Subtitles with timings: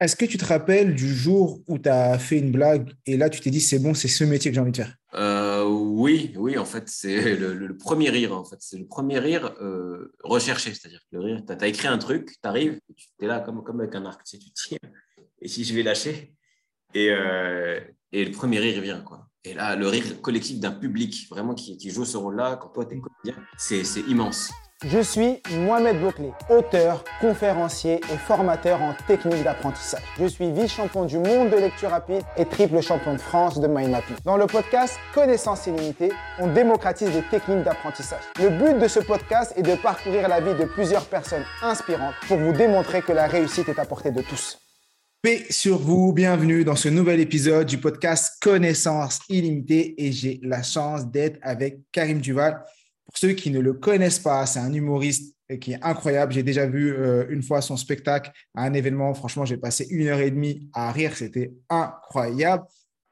[0.00, 3.28] Est-ce que tu te rappelles du jour où tu as fait une blague et là
[3.28, 4.96] tu t'es dit c'est bon, c'est ce métier que j'ai envie de faire?
[5.14, 8.34] Euh, Oui, oui, en fait, c'est le, premier rire.
[8.34, 11.88] En fait, c'est le premier rire euh, recherché, c'est-à-dire que le rire, tu as, écrit
[11.88, 14.50] un truc, tu arrives, tu es là comme, comme avec un arc, tu, sais, tu
[14.52, 14.78] tires,
[15.42, 16.32] et si je vais lâcher,
[16.94, 17.80] et, euh,
[18.10, 19.26] et le premier rire vient, quoi.
[19.44, 22.86] Et là, le rire collectif d'un public vraiment qui, qui joue ce rôle-là, quand toi
[22.86, 24.50] tu es comédien, c'est immense.
[24.86, 30.00] Je suis Mohamed Bouclé, auteur, conférencier et formateur en technique d'apprentissage.
[30.18, 33.90] Je suis vice-champion du monde de lecture rapide et triple champion de France de mind
[33.90, 34.16] mapping.
[34.24, 38.22] Dans le podcast Connaissance illimitée, on démocratise les techniques d'apprentissage.
[38.38, 42.38] Le but de ce podcast est de parcourir la vie de plusieurs personnes inspirantes pour
[42.38, 44.58] vous démontrer que la réussite est à portée de tous.
[45.20, 50.62] Paix sur vous, bienvenue dans ce nouvel épisode du podcast Connaissance illimitée et j'ai la
[50.62, 52.64] chance d'être avec Karim Duval.
[53.10, 56.32] Pour ceux qui ne le connaissent pas, c'est un humoriste qui est incroyable.
[56.32, 59.12] J'ai déjà vu euh, une fois son spectacle à un événement.
[59.14, 61.16] Franchement, j'ai passé une heure et demie à rire.
[61.16, 62.62] C'était incroyable.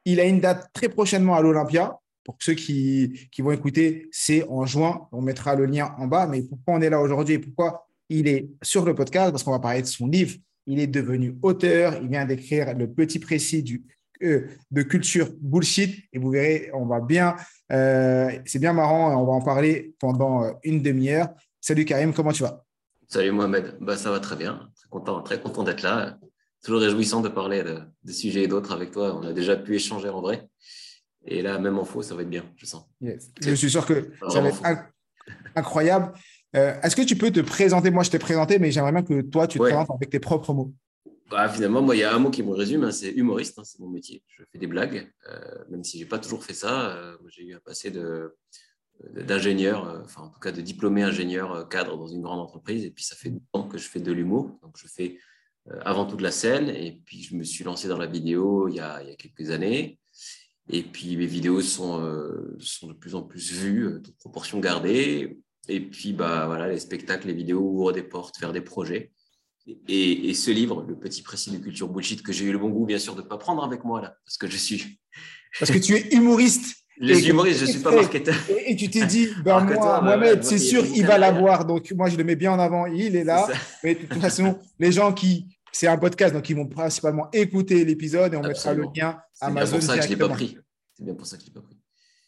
[0.05, 1.99] Il a une date très prochainement à l'Olympia.
[2.23, 5.09] Pour ceux qui, qui vont écouter, c'est en juin.
[5.11, 6.29] On mettra le lien en bas.
[6.29, 9.33] Mais pourquoi on est là aujourd'hui et pourquoi il est sur le podcast?
[9.33, 10.37] Parce qu'on va parler de son livre.
[10.69, 11.99] Il est devenu auteur.
[12.01, 13.83] Il vient d'écrire le petit précis du
[14.23, 16.05] euh, de culture bullshit.
[16.13, 17.37] Et vous verrez, on va bien,
[17.73, 21.29] euh, c'est bien marrant, on va en parler pendant euh, une demi-heure.
[21.61, 22.65] Salut Karim, comment tu vas?
[23.07, 26.19] Salut Mohamed, bah, ça va très bien, très content, très content d'être là.
[26.65, 29.17] Toujours réjouissant de parler de, sujets et d'autres avec toi.
[29.17, 30.49] On a déjà pu échanger en vrai.
[31.25, 32.85] Et là, même en faux, ça va être bien, je sens.
[33.01, 34.63] Je suis sûr que ça va être
[35.55, 36.13] incroyable.
[36.53, 37.91] Est-ce que tu peux te présenter?
[37.91, 40.53] Moi, je t'ai présenté, mais j'aimerais bien que toi, tu te présentes avec tes propres
[40.53, 40.73] mots.
[41.31, 43.65] Bah, finalement, moi, il y a un mot qui me résume, hein, c'est humoriste, hein,
[43.65, 44.23] c'est mon métier.
[44.29, 46.97] Je fais des blagues, euh, même si je n'ai pas toujours fait ça.
[46.97, 47.93] Euh, j'ai eu un passé
[49.13, 52.91] d'ingénieur, euh, enfin en tout cas de diplômé ingénieur cadre dans une grande entreprise, et
[52.91, 54.59] puis ça fait deux ans que je fais de l'humour.
[54.63, 55.19] Donc je fais
[55.83, 58.77] avant tout de la scène, et puis je me suis lancé dans la vidéo il
[58.77, 59.99] y a, quelques années.
[60.71, 65.39] Et puis mes vidéos sont, de plus en plus vues, de proportions gardées.
[65.69, 69.13] Et puis bah, voilà, les spectacles, les vidéos ouvrent des portes vers des projets.
[69.89, 72.87] Et, ce livre, Le petit précis de culture bullshit, que j'ai eu le bon goût,
[72.87, 74.99] bien sûr, de ne pas prendre avec moi là, parce que je suis.
[75.59, 76.77] Parce que tu es humoriste.
[77.01, 78.35] Je suis humoriste, je ne suis pas marketeur.
[78.67, 81.65] Et, tu t'es dit, ben moi, Mohamed, c'est sûr, il va l'avoir.
[81.65, 82.85] Donc, moi, je le mets bien en avant.
[82.85, 83.49] Il est là.
[83.83, 85.47] mais de toute façon, les gens qui.
[85.73, 89.81] C'est un podcast, donc ils vont principalement écouter l'épisode et on mettra le lien Amazon.
[89.81, 90.59] C'est bien pour ça que je ne l'ai pas pris.
[90.95, 91.78] C'est bien pour ça que je ne l'ai pas pris.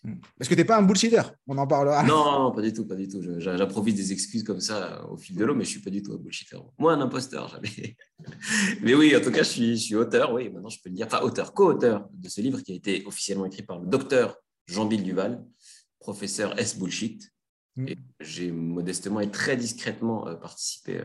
[0.03, 0.15] Hmm.
[0.39, 2.03] Parce que tu n'es pas un bullshitter, on en parlera.
[2.05, 3.21] Non, pas du tout, pas du tout.
[3.39, 6.03] J'improvise des excuses comme ça au fil de l'eau, mais je ne suis pas du
[6.03, 6.59] tout un bullshitter.
[6.79, 7.97] Moi, un imposteur, jamais.
[8.83, 10.97] mais oui, en tout cas, je suis, je suis auteur, oui, maintenant je peux le
[10.97, 14.37] dire, enfin auteur, co-auteur de ce livre qui a été officiellement écrit par le docteur
[14.67, 15.45] Jean-Bill Duval,
[15.99, 17.31] professeur S Bullshit.
[17.87, 21.05] Et j'ai modestement et très discrètement euh, participé euh,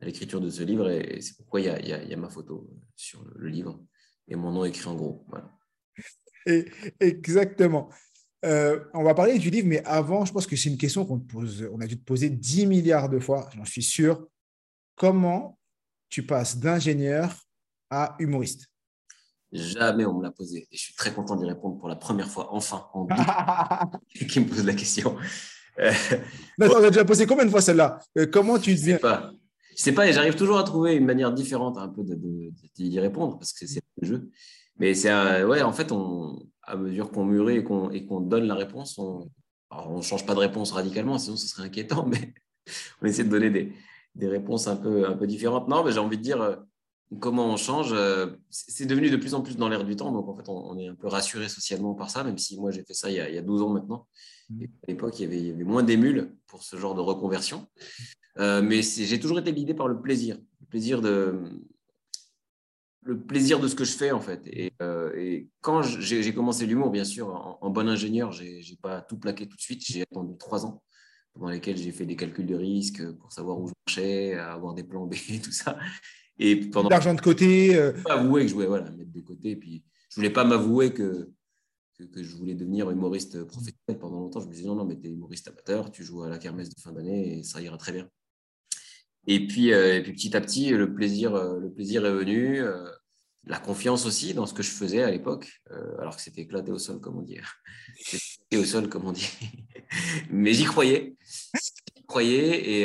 [0.00, 2.30] à l'écriture de ce livre, et c'est pourquoi il y, a, il y, a, ma
[2.30, 3.84] photo euh, sur le, livre
[4.28, 5.26] et mon nom écrit en gros.
[5.28, 5.50] Voilà.
[6.46, 6.66] Et,
[7.00, 7.90] exactement.
[8.44, 11.18] Euh, on va parler du livre, mais avant, je pense que c'est une question qu'on
[11.18, 14.26] pose, on a dû te poser 10 milliards de fois, j'en suis sûr.
[14.96, 15.58] Comment
[16.10, 17.34] tu passes d'ingénieur
[17.90, 18.66] à humoriste?
[19.50, 20.68] Jamais on me l'a posé.
[20.70, 23.06] Et je suis très content d'y répondre pour la première fois, enfin, en
[24.28, 25.16] qui me pose la question.
[25.78, 25.92] Euh,
[26.60, 27.98] on a déjà posé combien de fois celle-là?
[28.18, 31.78] Euh, Comment tu deviens Je sais pas, et j'arrive toujours à trouver une manière différente
[31.78, 32.02] un peu
[32.74, 34.30] d'y répondre parce que c'est le jeu.
[34.76, 35.12] Mais c'est
[35.44, 39.30] ouais, en fait, on, à mesure qu'on mûrit et qu'on donne la réponse, on
[39.96, 42.34] ne change pas de réponse radicalement, sinon ce serait inquiétant, mais
[43.02, 43.72] on essaie de donner des,
[44.14, 45.68] des réponses un peu, un peu différentes.
[45.68, 46.56] Non, mais j'ai envie de dire euh,
[47.20, 47.92] comment on change.
[47.92, 50.78] Euh, c'est devenu de plus en plus dans l'air du temps, donc en fait, on,
[50.78, 53.20] est un peu rassuré socialement par ça, même si moi j'ai fait ça il y,
[53.20, 54.06] a, il y a 12 ans maintenant.
[54.50, 54.64] Mmh.
[54.64, 57.66] à l'époque, il, y avait moins d'émules pour ce genre de reconversion.
[58.38, 61.40] Euh, mais j'ai toujours été guidé par le plaisir, le plaisir de,
[63.04, 64.42] le plaisir de ce que je fais en fait.
[64.46, 69.18] Et, euh, quand j'ai commencé l'humour, bien sûr, en, bon ingénieur, j'ai n'ai pas tout
[69.18, 69.82] plaqué tout de suite.
[69.84, 70.82] J'ai attendu trois ans
[71.34, 74.84] pendant lesquels j'ai fait des calculs de risque pour savoir où je marchais, avoir des
[74.84, 75.78] plans B tout ça.
[76.38, 77.92] Et pendant l'argent de côté, euh...
[78.08, 79.56] avouer que je voulais voilà mettre de côté.
[79.56, 81.30] Puis je voulais pas m'avouer que,
[81.98, 84.40] que, je voulais devenir humoriste professionnel pendant longtemps.
[84.40, 86.80] Je me disais non non mais es humoriste amateur, tu joues à la kermesse de
[86.80, 88.08] fin d'année et ça ira très bien.
[89.26, 92.60] Et puis, euh, et puis petit à petit, le plaisir, euh, le plaisir est venu,
[92.60, 92.88] euh,
[93.46, 95.62] la confiance aussi dans ce que je faisais à l'époque,
[95.98, 97.38] alors que c'était éclaté au sol, comme on dit.
[97.98, 99.28] C'était au sol, comme on dit.
[100.30, 101.14] Mais j'y croyais.
[101.24, 102.82] J'y croyais et,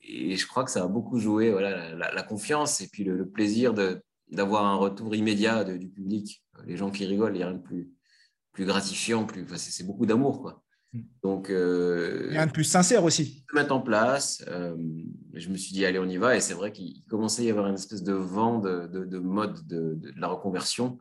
[0.00, 3.74] et, je crois que ça a beaucoup joué, voilà, la, confiance et puis le, plaisir
[4.28, 6.42] d'avoir un retour immédiat du public.
[6.66, 7.92] Les gens qui rigolent, il n'y a rien de plus,
[8.52, 10.61] plus gratifiant, plus, c'est beaucoup d'amour.
[11.22, 13.44] Donc, rien de plus sincère aussi.
[13.54, 14.44] Mettre en place.
[15.34, 16.36] je me suis dit, allez, on y va.
[16.36, 19.66] Et c'est vrai qu'il commençait à y avoir une espèce de vent de, de, mode
[19.66, 20.98] de, de, la reconversion.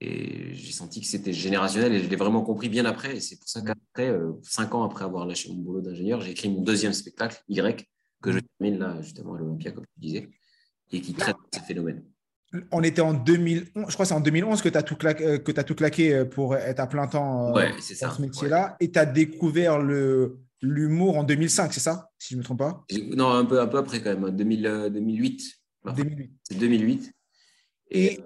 [0.00, 3.16] Et j'ai senti que c'était générationnel et je l'ai vraiment compris bien après.
[3.16, 4.12] Et c'est pour ça qu'après,
[4.42, 7.86] cinq ans après avoir lâché mon boulot d'ingénieur, j'ai écrit mon deuxième spectacle, Y,
[8.20, 10.30] que je termine là, justement, à l'Olympia, comme tu disais,
[10.90, 12.04] et qui traite ce phénomène.
[12.72, 15.24] On était en 2011, je crois que c'est en 2011 que tu as, tout claqué,
[15.24, 17.68] euh, que as tout claqué euh, pour être à plein temps euh,
[18.00, 18.76] dans ce métier-là.
[18.80, 19.78] Et tu as découvert
[20.60, 22.84] l'humour en 2005, c'est ça Si je ne me trompe pas?
[23.14, 25.42] Non, un peu, un peu après quand même, 2008.
[25.94, 26.32] 2008.
[26.42, 27.12] C'est 2008.
[27.92, 28.20] Et,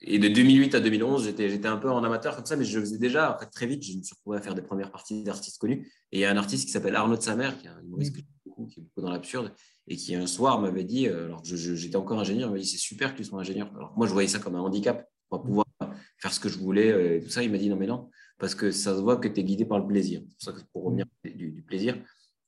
[0.00, 2.98] et, de 2008 à 2011, j'étais un peu en amateur comme ça, mais je faisais
[2.98, 5.58] déjà, en fait, très vite, je me suis retrouvé à faire des premières parties d'artistes
[5.58, 5.90] connus.
[6.12, 8.16] Et il y a un artiste qui s'appelle Arnaud de Samer, qui est un humoriste
[8.16, 8.20] que
[8.50, 9.52] beaucoup, qui est beaucoup dans l'absurde,
[9.86, 12.78] et qui un soir m'avait dit, euh, alors j'étais encore ingénieur, il m'a dit c'est
[12.78, 13.70] super que tu sois ingénieur.
[13.74, 15.66] Alors moi je voyais ça comme un handicap pour pouvoir
[16.18, 17.42] faire ce que je voulais euh, et tout ça.
[17.42, 19.64] Il m'a dit non mais non, parce que ça se voit que tu es guidé
[19.64, 20.22] par le plaisir.
[20.28, 22.02] C'est pour ça que pour revenir du, plaisir,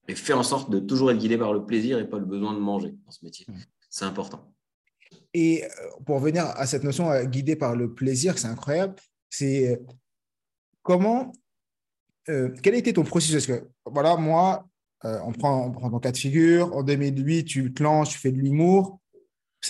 [0.09, 2.55] et fais en sorte de toujours être guidé par le plaisir et pas le besoin
[2.55, 3.47] de manger dans ce métier.
[3.89, 4.53] C'est important.
[5.35, 5.69] Et euh,
[6.05, 8.97] pour revenir à cette notion guidé par le plaisir, c'est incroyable.
[9.31, 9.81] C'est
[10.83, 11.33] comment,
[12.27, 13.47] quel a été ton processus?
[13.47, 14.69] Parce que voilà, moi,
[15.05, 16.75] euh, on, prend, on prend ton cas de figure.
[16.75, 19.01] En 2008, tu te lances, tu fais de l'humour.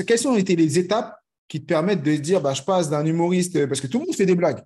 [0.07, 1.17] Quelles ont été les étapes
[1.49, 4.07] qui te permettent de se dire bah, je passe d'un humoriste, parce que tout le
[4.07, 4.63] monde fait des blagues.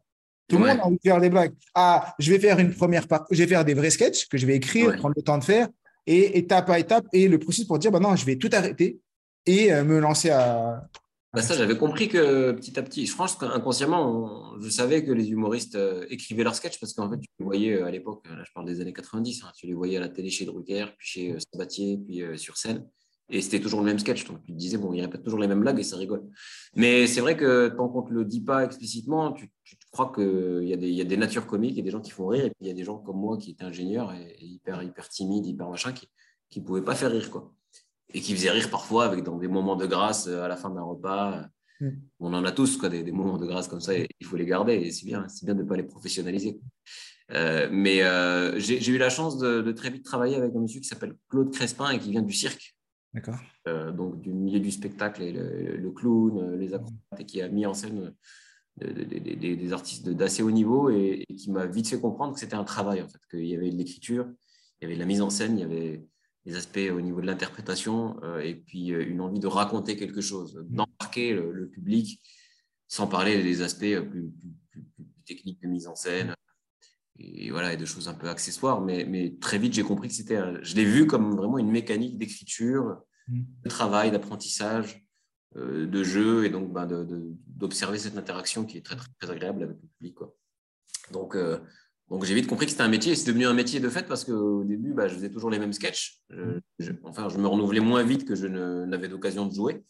[0.48, 1.52] Tout le monde a envie de faire des blagues.
[1.74, 4.46] Ah, je vais faire une première part, je vais faire des vrais sketchs que je
[4.46, 5.68] vais écrire, prendre le temps de faire,
[6.06, 9.00] et étape à étape, et le processus pour dire bah non, je vais tout arrêter
[9.46, 10.88] et euh, me lancer à,
[11.36, 15.30] bah, ça, j'avais compris que petit à petit, je pense qu'inconsciemment, je savais que les
[15.30, 18.42] humoristes euh, écrivaient leurs sketchs parce qu'en fait, tu les voyais euh, à l'époque, là
[18.42, 21.06] je parle des années 90, hein, tu les voyais à la télé chez Drucker, puis
[21.06, 22.88] chez euh, Sabatier, puis sur scène,
[23.28, 24.24] et c'était toujours le même sketch.
[24.24, 26.24] Donc tu te disais, bon, ils répètent toujours les mêmes blagues et ça rigole.
[26.74, 29.50] Mais c'est vrai que tant qu'on ne te le dit pas explicitement, tu,
[29.92, 32.28] crois qu'il y, a des, y a des natures comiques et des gens qui font
[32.28, 34.82] rire, et puis il y a des gens comme moi qui étaient ingénieurs et, hyper,
[34.82, 37.30] hyper timides, hyper machin, qui ne pouvaient pas faire rire.
[37.30, 37.52] quoi
[38.12, 40.70] et qui faisait rire parfois avec dans des moments de grâce euh, à la fin
[40.70, 41.46] d'un repas.
[41.80, 41.90] Mm.
[42.20, 44.46] On en a tous quoi, des, moments de grâce comme ça et il faut les
[44.46, 46.58] garder et c'est bien, c'est bien de ne pas les professionnaliser.
[47.32, 50.86] Euh, mais euh, j'ai eu la chance de, très vite travailler avec un monsieur qui
[50.86, 52.74] s'appelle Claude Crespin et qui vient du cirque.
[53.14, 53.38] D'accord.
[53.94, 57.72] donc du milieu du spectacle et le, clown, les acrobates et qui a mis en
[57.72, 58.12] scène
[58.78, 62.64] des, artistes d'assez haut niveau et, et qui m'a vite fait comprendre que c'était un
[62.64, 64.26] travail en fait, qu'il y avait de l'écriture,
[64.80, 66.04] il y avait de la mise en scène, il y avait
[66.46, 70.20] les aspects au niveau de l'interprétation euh, et puis euh, une envie de raconter quelque
[70.20, 72.22] chose, d'embarquer le, public,
[72.86, 74.32] sans parler des aspects euh, plus,
[75.26, 76.34] techniques de mise en scène
[77.18, 78.80] et voilà et de choses un peu accessoires.
[78.80, 82.16] Mais, mais très vite, j'ai compris que c'était, je l'ai vu comme vraiment une mécanique
[82.16, 83.42] d'écriture, mmh.
[83.64, 85.02] de travail, d'apprentissage,
[85.54, 86.86] de jeu et donc ben,
[87.46, 90.14] d'observer cette interaction qui est très, très, très agréable avec le public.
[90.14, 90.36] Quoi.
[91.10, 91.34] Donc,
[92.10, 93.14] donc j'ai vite compris que c'était un métier.
[93.16, 95.72] C'est devenu un métier de fait parce qu'au début, bah, je faisais toujours les mêmes
[95.72, 96.20] sketchs.
[96.78, 99.84] Je, enfin, je me renouvelais moins vite que je n'avais d'occasion de jouer.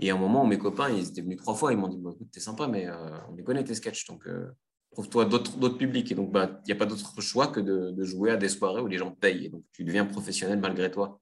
[0.00, 1.72] Et à un moment, mes copains, ils étaient venus trois fois.
[1.72, 4.06] Ils m'ont dit écoute, t'es sympa, mais euh, on les connaît tes sketchs.
[4.06, 4.46] Donc euh,
[4.92, 6.10] trouve-toi d'autres publics.
[6.10, 8.80] Et donc, bah, il n'y a pas d'autre choix que de, jouer à des soirées
[8.80, 9.46] où les gens payent.
[9.46, 11.20] Et donc, tu deviens professionnel malgré toi.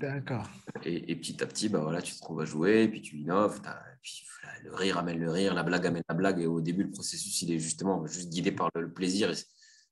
[0.00, 0.50] D'accord.
[0.84, 3.60] Et, petit à petit, bah, voilà, tu te trouves à jouer, et puis tu innoves.
[4.02, 4.26] Puis,
[4.64, 6.40] le rire amène le rire, la blague amène la blague.
[6.40, 9.30] Et au début, le processus, il est justement juste guidé par le, plaisir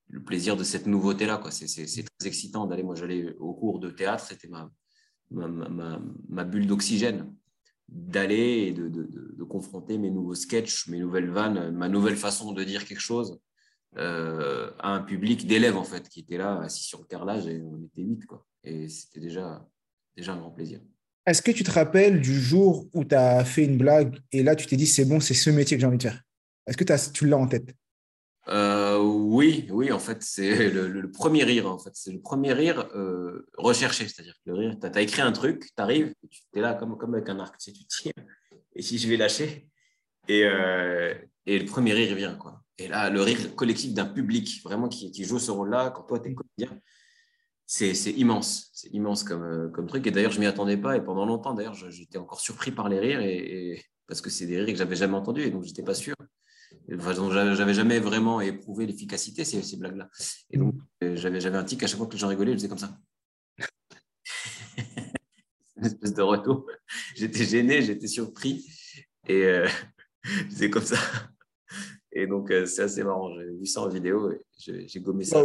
[0.08, 1.40] le plaisir de cette nouveauté-là.
[1.50, 2.82] C'est très excitant d'aller.
[2.82, 7.32] Moi, j'allais au cours de théâtre, c'était ma, bulle d'oxygène
[7.88, 12.86] d'aller et de, confronter mes nouveaux sketchs, mes nouvelles vannes, ma nouvelle façon de dire
[12.86, 13.38] quelque chose
[13.98, 17.62] euh, à un public d'élèves, en fait, qui étaient là, assis sur le carrelage, et
[17.62, 18.22] on était huit.
[18.64, 19.68] Et c'était déjà,
[20.16, 20.80] déjà un grand plaisir.
[21.26, 24.56] Est-ce que tu te rappelles du jour où tu as fait une blague et là,
[24.56, 26.20] tu t'es dit, c'est bon, c'est ce métier que j'ai envie de faire?
[26.66, 27.74] Est-ce que tu l'as en tête?
[28.48, 31.70] Euh, oui, oui, en fait, c'est le, premier rire.
[31.70, 35.22] En fait, c'est le premier rire euh, recherché, c'est-à-dire que le rire, tu as, écrit
[35.22, 37.84] un truc, tu arrives, tu es là comme, comme avec un arc, tu, sais, tu
[37.86, 38.12] tires,
[38.74, 39.68] et si je vais lâcher,
[40.28, 41.14] et, euh,
[41.46, 42.60] et le premier rire vient, quoi.
[42.76, 46.18] Et là, le rire collectif d'un public, vraiment qui, qui joue ce rôle-là, quand toi,
[46.18, 46.80] tu es comédien,
[47.66, 50.06] c'est immense, c'est immense comme, comme truc.
[50.06, 52.98] Et d'ailleurs, je m'y attendais pas, et pendant longtemps, d'ailleurs, j'étais encore surpris par les
[52.98, 55.94] rires, et, parce que c'est des rires que j'avais jamais entendus, et donc j'étais pas
[55.94, 56.14] sûr.
[56.92, 60.10] Enfin, j'avais jamais vraiment éprouvé l'efficacité ces, ces blagues-là.
[60.50, 62.68] Et donc, euh, j'avais, j'avais un tic à chaque fois que j'en rigolais, je faisais
[62.68, 62.98] comme ça.
[65.76, 66.66] une espèce de retour.
[67.14, 68.66] J'étais gêné, j'étais surpris.
[69.26, 69.66] Et euh,
[70.22, 70.98] je faisais comme ça.
[72.12, 73.30] Et donc, euh, c'est assez marrant.
[73.34, 75.42] J'ai vu ça en vidéo et j'ai, gommé ça.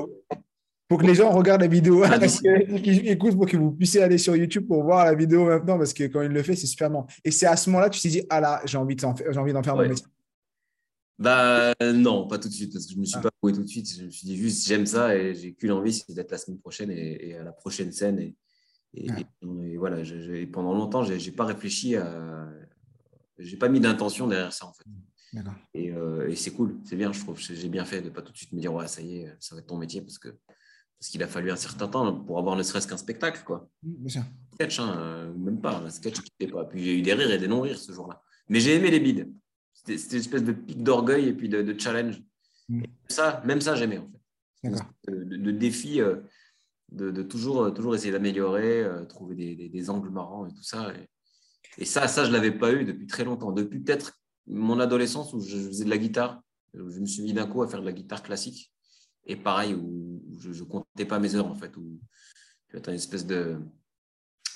[0.88, 2.18] Pour que les gens regardent la vidéo, ah,
[2.84, 6.04] écoute, pour que vous puissiez aller sur YouTube pour voir la vidéo maintenant, parce que
[6.06, 7.08] quand il le fait, c'est super marrant.
[7.24, 9.40] Et c'est à ce moment-là que tu t'es dit, ah là, j'ai envie, d'en, j'ai
[9.40, 10.06] envie d'en faire mon métier.
[11.20, 13.24] Bah non, pas tout de suite, parce que je ne me suis ah.
[13.24, 13.94] pas avoué tout de suite.
[13.94, 16.60] Je me suis dit juste, j'aime ça et j'ai qu'une envie, c'est d'être la semaine
[16.60, 18.20] prochaine et, à la prochaine scène.
[18.20, 18.36] Et,
[18.94, 20.02] et, voilà,
[20.52, 22.50] pendant longtemps, je n'ai pas réfléchi à.
[23.38, 24.86] J'ai pas mis d'intention derrière ça, en fait.
[25.76, 27.38] Euh, et, c'est cool, c'est bien, je trouve.
[27.38, 29.56] J'ai bien fait de pas tout de suite me dire, ouais, ça y est, ça
[29.56, 30.30] va être ton métier, parce que
[31.00, 33.70] parce qu'il a fallu un certain temps pour avoir ne serait-ce qu'un spectacle, quoi.
[33.82, 36.66] Bien Sketch, hein, euh, même pas, un sketch qui pas.
[36.66, 38.22] Puis j'ai eu des rires et des non-rires ce jour-là.
[38.50, 39.32] Mais j'ai aimé les bides.
[39.86, 42.22] C'était une espèce de pic d'orgueil et puis de, challenge.
[42.68, 42.84] Mm.
[43.08, 44.20] ça, même ça, j'aimais, en fait.
[45.08, 46.18] De, défi, euh,
[46.92, 50.94] de, toujours, toujours essayer d'améliorer, trouver des, des, angles marrants et tout ça.
[50.94, 51.08] Et,
[51.82, 53.52] et ça, ça, je ne l'avais pas eu depuis très longtemps.
[53.52, 56.42] Depuis peut-être mon adolescence où je faisais de la guitare,
[56.74, 58.74] je me suis mis d'un coup à faire de la guitare classique.
[59.26, 62.00] Et pareil, où je ne comptais pas mes heures, en fait, où
[62.70, 63.60] tu as une espèce de,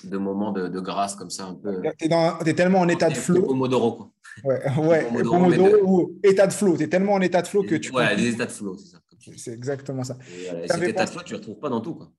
[0.08, 1.82] de moment de, grâce comme ça, un peu.
[1.98, 3.42] Tu es, tellement en état de flow.
[3.42, 4.10] Pomodoro, quoi.
[4.44, 5.22] Ouais, ouais.
[5.22, 6.76] Pomodoro, ou état de flow.
[6.76, 7.92] Tu es tellement en état de flow que tu.
[7.92, 8.98] Ouais, des états de flow, c'est ça.
[9.36, 10.18] C'est exactement ça.
[10.62, 12.10] Et cet état de flow, tu ne le retrouves pas dans tout, quoi.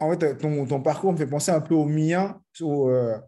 [0.00, 3.18] En fait, ton, ton, parcours me fait penser un peu au mien, au, euh,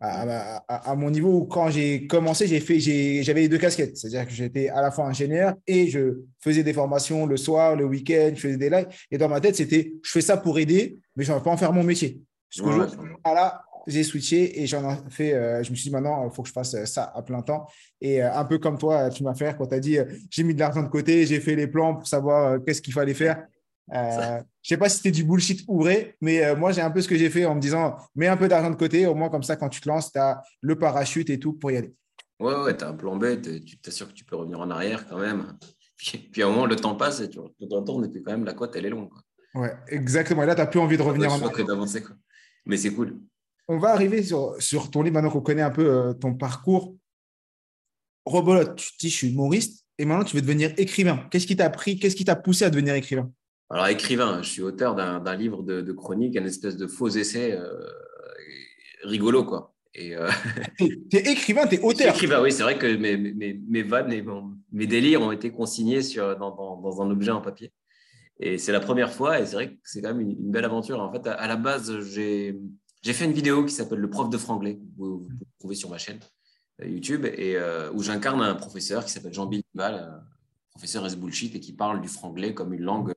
[0.00, 3.96] à, mon niveau où quand j'ai commencé, j'avais les deux casquettes.
[3.96, 7.84] C'est-à-dire que j'étais à la fois ingénieur et je faisais des formations le soir, le
[7.84, 8.88] week-end, je faisais des lives.
[9.10, 11.50] Et dans ma tête, c'était, je fais ça pour aider, mais je ne vais pas
[11.50, 12.20] en faire mon métier.
[12.50, 16.24] Ce que là, j'ai switché et j'en ai fait, euh, je me suis dit maintenant,
[16.24, 17.66] il faut que je fasse ça à plein temps.
[18.00, 20.42] Et euh, un peu comme toi, tu m'as fait quand tu as dit, euh, j'ai
[20.42, 23.44] mis de l'argent de côté, j'ai fait les plans pour savoir qu'est-ce qu'il fallait faire.
[23.92, 26.90] Euh, je sais pas si c'était du bullshit ou vrai, mais euh, moi, j'ai un
[26.90, 29.14] peu ce que j'ai fait en me disant, mets un peu d'argent de côté, au
[29.14, 31.76] moins comme ça, quand tu te lances, tu as le parachute et tout pour y
[31.76, 31.94] aller.
[32.40, 35.06] Ouais, ouais, tu as un plan B, tu t'assures que tu peux revenir en arrière
[35.06, 35.58] quand même.
[36.32, 38.44] Puis, à un moment, le temps passe et tu te retournes et puis quand même,
[38.44, 39.08] la côte, elle est longue.
[39.08, 39.22] Quoi.
[39.62, 40.42] Ouais, exactement.
[40.42, 41.52] Et là, tu n'as plus envie de revenir en arrière.
[41.52, 42.02] que d'avancer.
[42.02, 42.16] Quoi.
[42.66, 43.18] Mais c'est cool.
[43.68, 46.96] On va arriver sur, sur ton livre maintenant qu'on connaît un peu euh, ton parcours.
[48.26, 51.26] Robolote, tu te dis, je suis humoriste et maintenant tu veux devenir écrivain.
[51.30, 53.30] Qu'est-ce qui t'a pris Qu'est-ce qui t'a poussé à devenir écrivain?
[53.70, 57.52] Alors, écrivain, je suis auteur d'un livre de, de chronique, un espèce de faux essai
[57.52, 57.64] euh,
[59.02, 59.74] rigolo, quoi.
[59.94, 60.28] Et euh...
[60.80, 62.14] es écrivain, tu es auteur.
[62.14, 64.24] Écrivain, oui, c'est vrai que mes, mes, mes vannes et
[64.72, 67.72] mes délires ont été consignés sur, dans, dans, un objet en papier.
[68.40, 71.00] Et c'est la première fois, et c'est vrai que c'est quand même une, belle aventure.
[71.00, 72.54] En fait, à, la base, j'ai
[73.04, 75.98] fait une vidéo qui s'appelle Le prof de franglais, vous, vous, pouvez trouver sur ma
[75.98, 76.18] chaîne
[76.82, 79.62] euh, YouTube, et euh, où j'incarne un professeur qui s'appelle Jean-Bill
[80.70, 83.12] professeur S bullshit, et qui parle du franglais comme une langue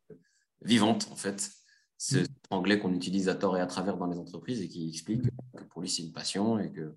[0.62, 1.52] vivante, en fait.
[1.98, 2.26] Ce mm.
[2.52, 5.64] anglais qu'on utilise à tort et à travers dans les entreprises et qui explique que
[5.64, 6.94] pour lui, c'est une passion et que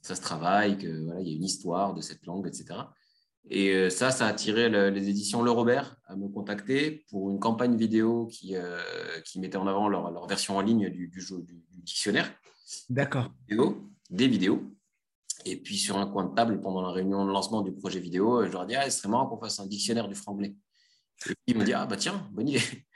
[0.00, 2.80] ça se travaille, qu'il voilà, y a une histoire de cette langue, etc.
[3.48, 7.40] Et euh, ça, ça a attiré les éditions Le Robert à me contacter pour une
[7.40, 8.78] campagne vidéo qui, euh,
[9.24, 12.30] qui mettait en avant leur, version en ligne du, du, jeu, du, dictionnaire.
[12.88, 13.32] D'accord.
[14.10, 14.62] Des vidéos.
[15.46, 18.44] Et puis sur un coin de table, pendant la réunion de lancement du projet vidéo,
[18.44, 20.48] je leur dis Ah, ce serait marrant qu'on fasse un dictionnaire du franglais.
[20.48, 22.60] Et puis ils me dit Ah, bah tiens, bonne idée.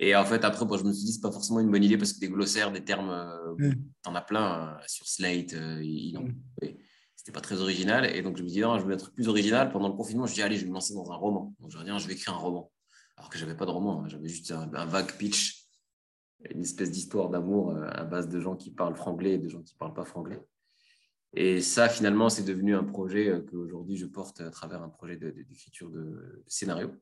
[0.00, 2.12] Et en fait, après, je me suis dit, c'est pas forcément une bonne idée parce
[2.12, 3.74] que des glossaires, des termes, euh, mm.
[4.06, 5.54] en as plein euh, sur Slate.
[5.54, 6.34] Euh, mm.
[7.32, 8.06] Pas très original.
[8.14, 9.70] Et donc, je me dis, non, je vais être plus original.
[9.70, 11.54] Pendant le confinement, je dis, allez, je vais me lancer dans un roman.
[11.60, 12.70] Donc, je dis, je vais écrire un roman.
[13.16, 14.08] Alors que j'avais pas de roman, hein.
[14.08, 15.66] j'avais juste un, vague pitch,
[16.50, 19.74] une espèce d'histoire d'amour à base de gens qui parlent franglais et de gens qui
[19.74, 20.40] parlent pas franglais.
[21.34, 25.90] Et ça, finalement, c'est devenu un projet qu'aujourd'hui je porte à travers un projet d'écriture
[25.90, 26.92] de, de scénario.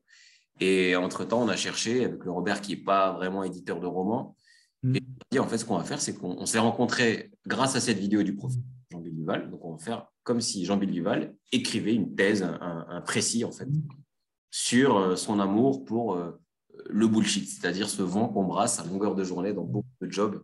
[0.59, 4.35] Et entre-temps, on a cherché avec le Robert, qui n'est pas vraiment éditeur de romans.
[4.83, 4.95] Mm.
[4.95, 7.97] Et dit, en fait, ce qu'on va faire, c'est qu'on s'est rencontrés grâce à cette
[7.97, 9.51] vidéo du professeur Jean-Bill Duval.
[9.51, 13.69] Donc, on va faire comme si Jean-Bill Duval écrivait une thèse, un, précis, en fait,
[14.51, 16.37] sur euh, son amour pour euh,
[16.89, 20.43] le bullshit, c'est-à-dire ce vent qu'on brasse à longueur de journée dans beaucoup de jobs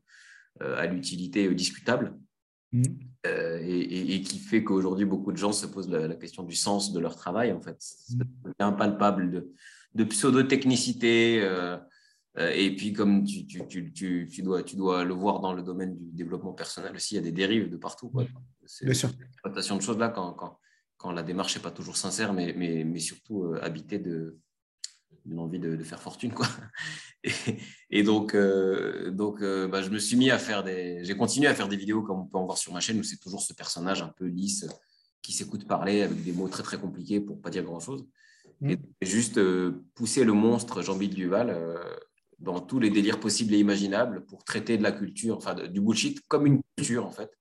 [0.61, 2.17] euh, à l'utilité discutable.
[2.71, 2.83] Mm.
[3.25, 7.17] et, qui fait qu'aujourd'hui, beaucoup de gens se posent la, question du sens de leur
[7.17, 7.75] travail, en fait.
[7.77, 8.15] C'est
[8.59, 9.51] impalpable de,
[9.95, 11.41] de pseudo-technicité.
[11.41, 11.77] Euh,
[12.37, 13.91] euh, et puis, comme tu, tu, tu,
[14.29, 17.19] tu, dois, tu dois le voir dans le domaine du développement personnel aussi, il y
[17.19, 18.11] a des dérives de partout.
[18.17, 18.27] C'est
[18.81, 19.09] Bien sûr.
[19.45, 20.59] de choses là quand, quand,
[20.97, 24.39] quand la démarche n'est pas toujours sincère, mais, mais, mais surtout euh, habitée de,
[25.25, 26.33] d'une envie de, faire fortune.
[26.33, 26.47] Quoi.
[27.89, 31.03] Et, donc, donc bah, je me suis mis à faire des.
[31.03, 33.03] J'ai continué à faire des vidéos comme on peut en voir sur ma chaîne où
[33.03, 34.65] c'est toujours ce personnage un peu lisse
[35.23, 38.05] qui s'écoute parler avec des mots très très compliqués pour pas dire grand chose.
[38.61, 38.71] Mm.
[39.01, 41.81] Et juste euh, pousser le monstre Jean-Bill Duval euh,
[42.39, 46.19] dans tous les délires possibles et imaginables pour traiter de la culture, enfin du bullshit
[46.27, 47.31] comme une culture en fait.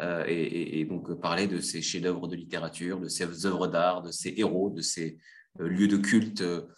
[0.00, 4.32] Euh, et, donc parler de ces chefs-d'œuvre de littérature, de ces œuvres d'art, de ces
[4.36, 5.18] héros, de ces
[5.58, 6.68] lieux de culte, de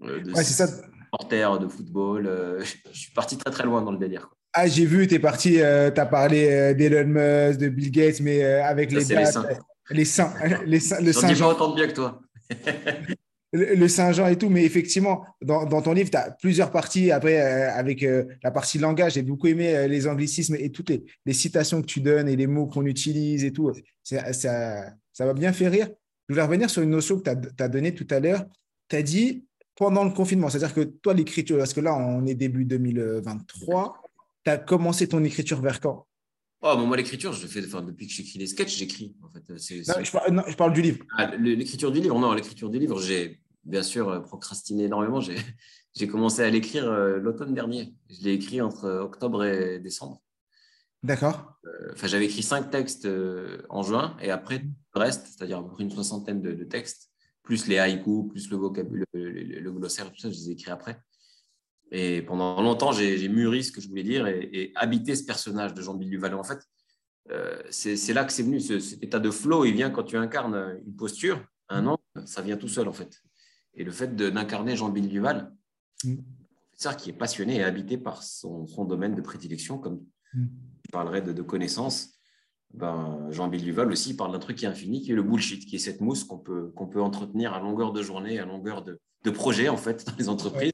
[0.00, 2.62] ouais, ces supporters de football.
[2.92, 4.30] je suis parti très très loin dans le délire.
[4.52, 8.42] Ah, j'ai vu, tu es parti, tu as parlé d'Elon Musk, de Bill Gates, mais
[8.42, 9.46] avec les, les saints.
[9.90, 10.32] Les saints.
[10.64, 12.20] Les saints, le saint pas autant de bien que toi.
[13.52, 17.10] le, Saint-Jean et tout, mais effectivement, dans, ton livre, tu as plusieurs parties.
[17.10, 20.90] Après, euh, avec euh, la partie langage, j'ai beaucoup aimé euh, les anglicismes et toutes
[20.90, 23.72] les, citations que tu donnes et les mots qu'on utilise et tout.
[24.02, 25.88] Ça, ça, ça bien fait rire.
[26.28, 28.44] Je voulais revenir sur une notion que tu as, donnée tout à l'heure.
[28.88, 29.44] Tu as dit
[29.76, 34.02] pendant le confinement, c'est-à-dire que toi, l'écriture, parce que là, on est début 2023,
[34.44, 36.06] tu as commencé ton écriture vers quand?
[36.62, 39.14] Oh, moi, l'écriture, je fais enfin, depuis que j'écris les sketchs, j'écris.
[39.22, 39.48] En fait.
[40.30, 40.98] non, je, parle, du livre.
[41.16, 45.20] Ah, l'écriture du livre, non, l'écriture du livre, j'ai bien sûr euh, procrastiné énormément.
[45.94, 47.94] J'ai commencé à l'écrire euh, l'automne dernier.
[48.08, 50.22] Je l'ai écrit entre octobre et décembre.
[51.02, 51.54] D'accord.
[51.64, 53.08] Euh, enfin, j'avais écrit cinq textes
[53.70, 57.10] en juin et après le reste, c'est-à-dire à peu près une soixantaine de, textes,
[57.42, 61.00] plus les haïkus, plus le vocabulaire, le, glossaire, tout ça, je les ai écrits après.
[61.90, 65.82] Et pendant longtemps, j'ai mûri ce que je voulais dire et, habité ce personnage de
[65.82, 66.34] Jean-Bill Duval.
[66.34, 66.60] En fait,
[67.30, 69.64] euh, c'est là que c'est venu, cet état de flow.
[69.64, 73.22] Il vient quand tu incarnes une posture, un an, ça vient tout seul en fait.
[73.80, 75.50] Et le fait d'incarner Jean-Bill Duval,
[76.04, 76.16] mm.
[76.70, 80.46] professeur qui est passionné et habité par son, domaine de prédilection, comme mm.
[80.84, 82.10] il parlerait de, de connaissances,
[82.74, 85.76] ben, Jean-Bill Duval aussi parle d'un truc qui est infini, qui est le bullshit, qui
[85.76, 89.00] est cette mousse qu'on peut, qu'on peut entretenir à longueur de journée, à longueur de,
[89.24, 90.72] de projet en fait dans les entreprises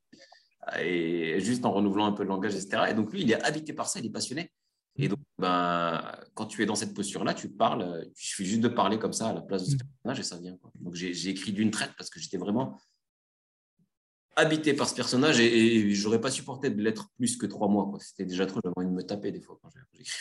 [0.80, 2.86] et juste en renouvelant un peu le langage, etc.
[2.90, 4.50] Et donc lui, il est habité par ça, il est passionné.
[4.98, 6.02] Et donc, ben,
[6.34, 9.28] quand tu es dans cette posture-là, tu parles, il suffit juste de parler comme ça
[9.28, 9.78] à la place de ce mm.
[9.78, 10.58] personnage et ça vient.
[10.80, 12.80] Donc j'ai écrit d'une traite parce que j'étais vraiment
[14.36, 17.90] habité par ce personnage et, je n'aurais pas supporté de l'être plus que trois mois.
[18.00, 19.70] C'était déjà trop, j'avais envie de me taper des fois quand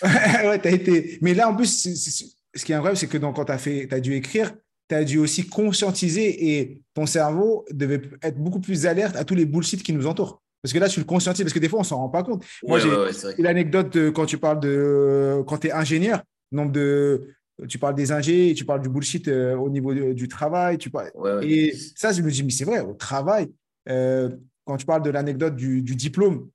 [0.04, 1.18] ouais, as été.
[1.22, 3.94] Mais là, en plus, ce qui est incroyable, c'est que donc, quand tu as, fait,
[3.94, 4.54] as dû écrire,
[4.90, 9.36] tu as dû aussi conscientiser et ton cerveau devait être beaucoup plus alerte à tous
[9.36, 10.42] les bullshit qui nous entourent.
[10.62, 12.44] Parce que là, tu le conscientises, parce que des fois, on s'en rend pas compte.
[12.64, 17.36] Moi, j'ai l'anecdote quand tu parles de quand tu es ingénieur, nombre de
[17.70, 21.12] tu parles des ingés, tu parles du bullshit euh, au niveau du travail, tu parles,
[21.42, 23.50] et ça, je me dis, mais c'est vrai, au travail,
[23.86, 26.50] quand tu parles de l'anecdote du, du, diplôme,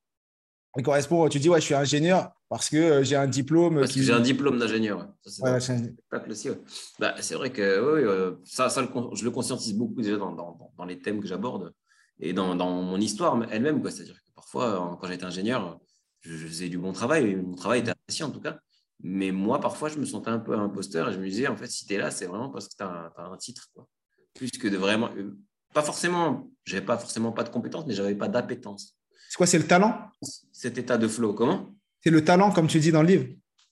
[0.77, 3.81] il correspond, tu dis, ouais, je suis ingénieur, parce que euh, j'ai un diplôme.
[3.81, 5.09] Parce que j'ai un diplôme d'ingénieur.
[5.25, 10.73] C'est bah, vrai que oui, euh, ça, ça je le conscientise beaucoup déjà dans, dans,
[10.77, 11.73] dans les thèmes que j'aborde
[12.21, 13.83] et dans, dans, mon histoire elle-même.
[13.89, 15.81] C'est-à-dire que parfois, quand j'étais ingénieur,
[16.21, 18.59] je, faisais du bon travail, mon travail était apprécié en tout cas.
[19.03, 21.69] Mais moi, parfois, je me sentais un peu imposteur et je me disais, en fait,
[21.69, 23.71] si tu es là, c'est vraiment parce que tu as, as, un titre.
[23.75, 23.89] Quoi.
[24.35, 25.09] Plus que de vraiment.
[25.17, 25.39] Euh,
[25.73, 28.97] pas forcément, j'avais pas forcément pas de compétences, mais j'avais pas d'appétence.
[29.29, 30.11] C'est quoi, c'est le talent?
[30.53, 31.75] Cet état de flow, comment?
[32.03, 33.27] C'est le talent, comme tu dis dans le livre.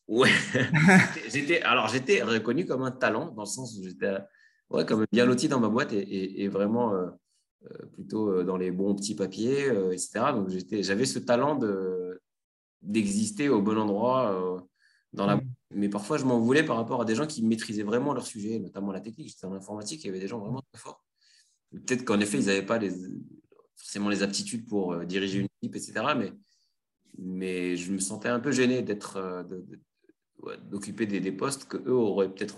[0.06, 0.30] Ouais.
[1.32, 4.18] j'étais, alors, j'étais reconnu comme un talent, dans le sens où j'étais
[4.70, 7.06] ouais, comme bien loti dans ma boîte et, vraiment euh,
[7.64, 10.32] euh, plutôt euh, dans les bons petits papiers, etc.
[10.32, 12.20] Donc, j'étais, j'avais ce talent de,
[12.82, 14.64] d'exister au bon endroit
[15.12, 15.42] dans la mm.
[15.74, 18.58] Mais parfois, je m'en voulais par rapport à des gens qui maîtrisaient vraiment leur sujet,
[18.58, 19.28] notamment la technique.
[19.28, 21.04] J'étais en informatique, il y avait des gens vraiment très forts.
[21.70, 22.92] Peut-être qu'en effet, ils n'avaient pas les,
[23.76, 26.14] forcément les aptitudes pour diriger une équipe, etc.
[26.16, 26.32] Mais
[27.18, 29.42] mais je me sentais un peu gêné d'être, euh,
[30.70, 32.56] d'occuper des, des, postes que eux auraient peut-être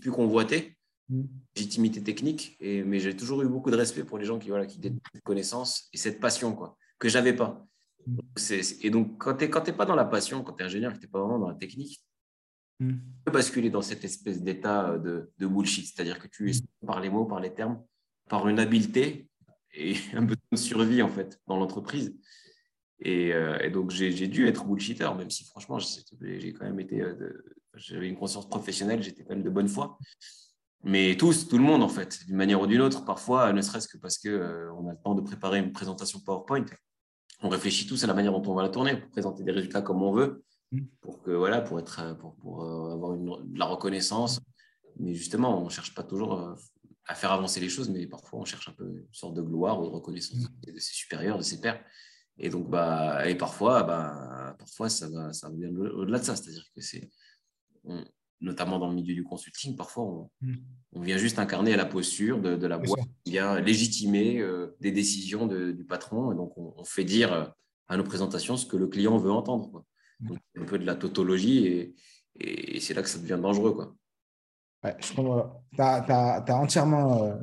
[0.00, 0.76] pu convoiter,
[1.08, 1.22] mm.
[1.56, 2.56] légitimité technique.
[2.60, 5.00] Et, mais j'ai toujours eu beaucoup de respect pour les gens qui, voilà, qui détiennent
[5.12, 7.66] cette connaissance et cette passion quoi, que j'avais pas.
[8.06, 8.18] Mm.
[8.82, 11.06] et donc, quand tu n'es pas dans la passion, quand tu es ingénieur, que tu
[11.06, 12.04] n'es pas vraiment dans la technique,
[12.80, 12.90] mm.
[12.90, 15.86] tu peux basculer dans cette espèce d'état de, de, bullshit.
[15.86, 16.54] C'est-à-dire que tu es
[16.86, 17.82] par les mots, par les termes,
[18.28, 19.28] par une habileté
[19.74, 22.14] et un peu de survie en fait dans l'entreprise.
[23.06, 27.00] Euh, et, donc, j'ai dû être bullshitter, même si franchement, j'ai quand même été.
[27.00, 29.98] Euh, j'avais une conscience professionnelle, j'étais quand même de bonne foi.
[30.84, 33.88] Mais tous, tout le monde, en fait, d'une manière ou d'une autre, parfois, ne serait-ce
[33.88, 36.66] que parce qu'on euh, on a le temps de préparer une présentation PowerPoint,
[37.42, 39.82] on réfléchit tous à la manière dont on va la tourner pour présenter des résultats
[39.82, 40.80] comme on veut, mmh.
[41.00, 44.40] pour, que, voilà, pour, être, pour, pour avoir une, de la reconnaissance.
[45.00, 46.54] Mais justement, on ne cherche pas toujours
[47.06, 49.80] à faire avancer les choses, mais parfois, on cherche un peu une sorte de gloire
[49.80, 50.72] ou de reconnaissance mmh.
[50.72, 51.82] de ses supérieurs, de ses pairs.
[52.38, 56.34] Et donc, bah, et parfois, bah, parfois ça va, ça vient au-delà de ça.
[56.34, 57.10] C'est-à-dire que c'est,
[58.40, 60.56] notamment dans le milieu du consulting, parfois on, mm.
[60.92, 64.90] on vient juste incarner la posture de, de la boîte, on vient légitimer euh, des
[64.90, 66.32] décisions du patron.
[66.32, 67.44] Et donc, on, fait dire euh,
[67.88, 69.70] à nos présentations ce que le client veut entendre.
[69.70, 69.84] Quoi.
[70.20, 70.28] Mm.
[70.28, 71.94] Donc, un peu de la tautologie et,
[72.40, 73.74] et, c'est là que ça devient dangereux.
[73.74, 73.94] Quoi.
[74.84, 75.62] Ouais, je comprends.
[75.74, 77.34] Tu as, entièrement, euh,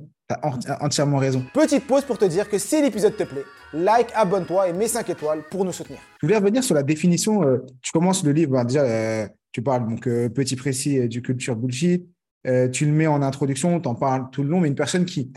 [0.79, 1.43] entièrement raison.
[1.53, 5.09] Petite pause pour te dire que si l'épisode te plaît, like, abonne-toi et mets 5
[5.09, 5.99] étoiles pour nous soutenir.
[6.21, 7.43] Je voulais revenir sur la définition.
[7.43, 11.55] Euh, tu commences le livre, déjà, euh, tu parles donc euh, petit précis du culture
[11.55, 12.07] bullshit.
[12.71, 15.31] tu le mets en introduction, tu en parles tout le long, mais une personne qui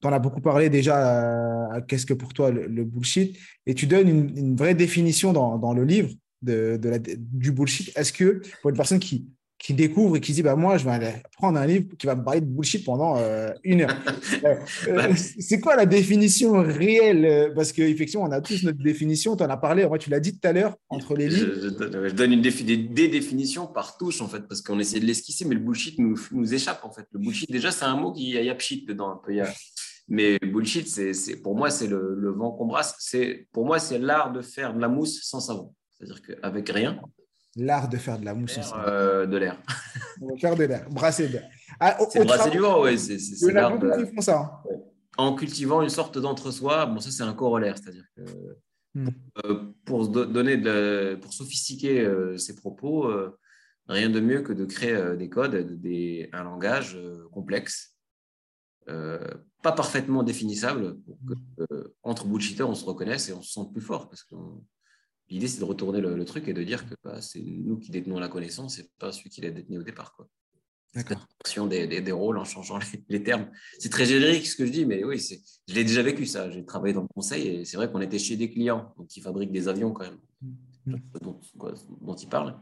[0.00, 4.56] t'en a beaucoup parlé déjà, qu'est-ce que pour toi le, bullshit Et tu donnes une,
[4.56, 6.10] vraie définition dans, le livre
[6.42, 7.96] de, la, du bullshit.
[7.96, 10.92] Est-ce que pour une personne qui qui découvre et qui dit bah, Moi, je vais
[10.92, 13.96] aller prendre un livre qui va me parler de bullshit pendant euh, une heure.
[14.44, 14.54] Euh,
[14.94, 19.36] bah, c'est quoi la définition réelle Parce qu'effectivement, on a tous notre définition.
[19.36, 21.54] Tu en as parlé, moi, tu l'as dit tout à l'heure, entre les livres.
[21.60, 25.54] Je, donne une des, définitions par touche, en fait, parce qu'on essaie de l'esquisser, mais
[25.54, 27.06] le bullshit nous, nous échappe, en fait.
[27.12, 29.10] Le bullshit, déjà, c'est un mot qui y a pchit dedans.
[29.10, 29.52] Un peu, y a...
[30.08, 32.96] Mais bullshit, c'est, pour moi, c'est le, le vent qu'on brasse.
[33.52, 35.74] Pour moi, c'est l'art de faire de la mousse sans savon.
[35.98, 37.00] C'est-à-dire qu'avec rien,
[37.56, 38.58] L'art de faire de la mousse.
[38.74, 39.60] Euh, de l'air.
[40.40, 41.50] faire de l'air, brasser de l'air.
[41.80, 42.98] Ah, c'est brasser du vent, oui.
[42.98, 44.04] C'est l'art de...
[44.14, 44.62] font ça.
[44.64, 44.70] Hein.
[45.16, 48.22] En cultivant une sorte d'entre-soi, bon, ça c'est un corollaire, c'est-à-dire que
[48.94, 49.08] hmm.
[49.44, 53.10] euh, pour, donner de, pour sophistiquer euh, ses propos,
[53.88, 56.96] rien de mieux que de créer des codes, des, un langage
[57.32, 57.96] complexe,
[58.86, 61.18] pas parfaitement définissable, pour
[61.56, 64.36] que entre bullshitters on se reconnaisse et on se sente plus fort, parce que
[65.30, 68.18] L'idée, c'est de retourner le, truc et de dire que bah, c'est nous qui détenons
[68.18, 70.14] la connaissance et pas celui qui l'a détenu au départ.
[70.14, 70.28] Quoi.
[70.94, 71.26] D'accord.
[71.68, 73.50] Des, des, des, rôles en changeant les, termes.
[73.78, 75.18] C'est très générique ce que je dis, mais oui,
[75.68, 76.50] je l'ai déjà vécu ça.
[76.50, 79.20] J'ai travaillé dans le conseil et c'est vrai qu'on était chez des clients donc, qui
[79.20, 80.18] fabriquent des avions quand même,
[80.86, 80.96] mmh.
[81.20, 81.40] dont,
[82.00, 82.58] dont, ils parlent.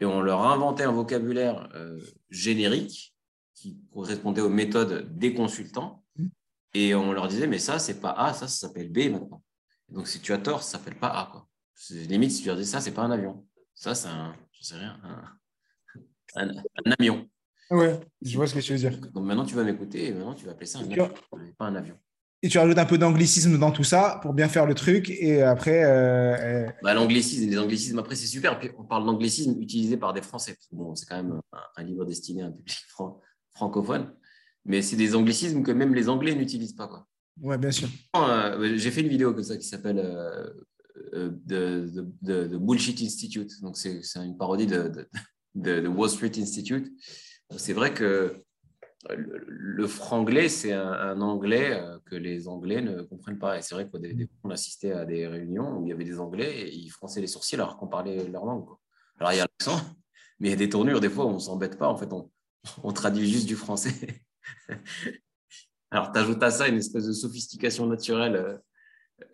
[0.00, 1.98] Et on leur a inventé un vocabulaire euh,
[2.30, 3.14] générique
[3.54, 6.04] qui correspondait aux méthodes des consultants.
[6.16, 6.26] Mmh.
[6.74, 9.42] Et on leur disait, mais ça, c'est pas A, ça, ça s'appelle B maintenant.
[9.88, 11.28] Donc si tu as tort, ça s'appelle pas A.
[11.30, 11.48] Quoi.
[11.90, 13.44] Limite, si tu leur dis ça, c'est pas un avion.
[13.74, 14.98] Ça, c'est un, je sais rien,
[16.36, 16.50] un,
[16.98, 17.28] avion.
[17.70, 18.98] Ouais, je vois ce que tu veux dire.
[19.12, 21.10] Donc maintenant, tu vas m'écouter et maintenant, tu vas appeler ça un avion,
[21.58, 21.96] pas un avion.
[22.44, 25.10] Et tu rajoutes un peu d'anglicisme dans tout ça pour bien faire le truc.
[25.10, 25.84] Et après.
[25.84, 28.58] Euh, euh, bah, L'anglicisme, les anglicismes, après, c'est super.
[28.58, 30.56] Puis on parle d'anglicisme utilisé par des Français.
[30.72, 31.40] Bon, c'est quand même
[31.76, 32.84] un, livre destiné à un public
[33.54, 34.12] francophone.
[34.64, 36.88] Mais c'est des anglicismes que même les Anglais n'utilisent pas.
[36.88, 37.06] Quoi.
[37.40, 37.88] Ouais, bien sûr.
[38.16, 40.00] Euh, j'ai fait une vidéo comme ça qui s'appelle
[41.14, 41.90] de,
[42.22, 43.60] de, Bullshit Institute.
[43.62, 45.08] Donc, c'est une parodie de,
[45.54, 46.90] de, Wall Street Institute.
[47.56, 48.42] C'est vrai que
[49.10, 53.58] le, franglais, c'est un, anglais euh, que les Anglais ne comprennent pas.
[53.58, 56.74] Et c'est vrai qu'on assistait à des réunions où il y avait des Anglais et
[56.74, 58.68] ils fronçaient les sourcils alors qu'on parlait leur langue.
[59.18, 59.80] Alors, il y a l'accent,
[60.40, 61.00] mais il y a des tournures.
[61.00, 61.88] Des fois, on ne s'embête pas.
[61.88, 64.24] En fait, on, traduit juste du français.
[65.90, 68.58] alors, tu ajoutes à ça une espèce de sophistication naturelle euh,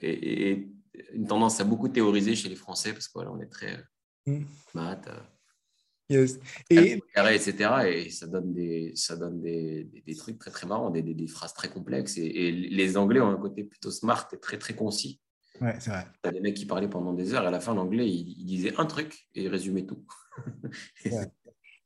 [0.01, 0.69] et
[1.13, 3.75] une tendance à beaucoup théoriser chez les Français parce qu'on on est très
[4.29, 4.45] euh, mm.
[4.75, 5.21] maths, euh,
[6.71, 7.71] et carré, etc.
[7.87, 11.53] Et ça donne des, ça donne des, des, trucs très très marrants, des, des phrases
[11.53, 12.17] très complexes.
[12.17, 15.21] Et, les Anglais ont un côté plutôt smart et très très concis.
[15.61, 16.07] Ouais, c'est vrai.
[16.23, 18.73] T'as des mecs qui parlaient pendant des heures et à la fin, l'anglais, il, disait
[18.79, 20.03] un truc et il résumait tout.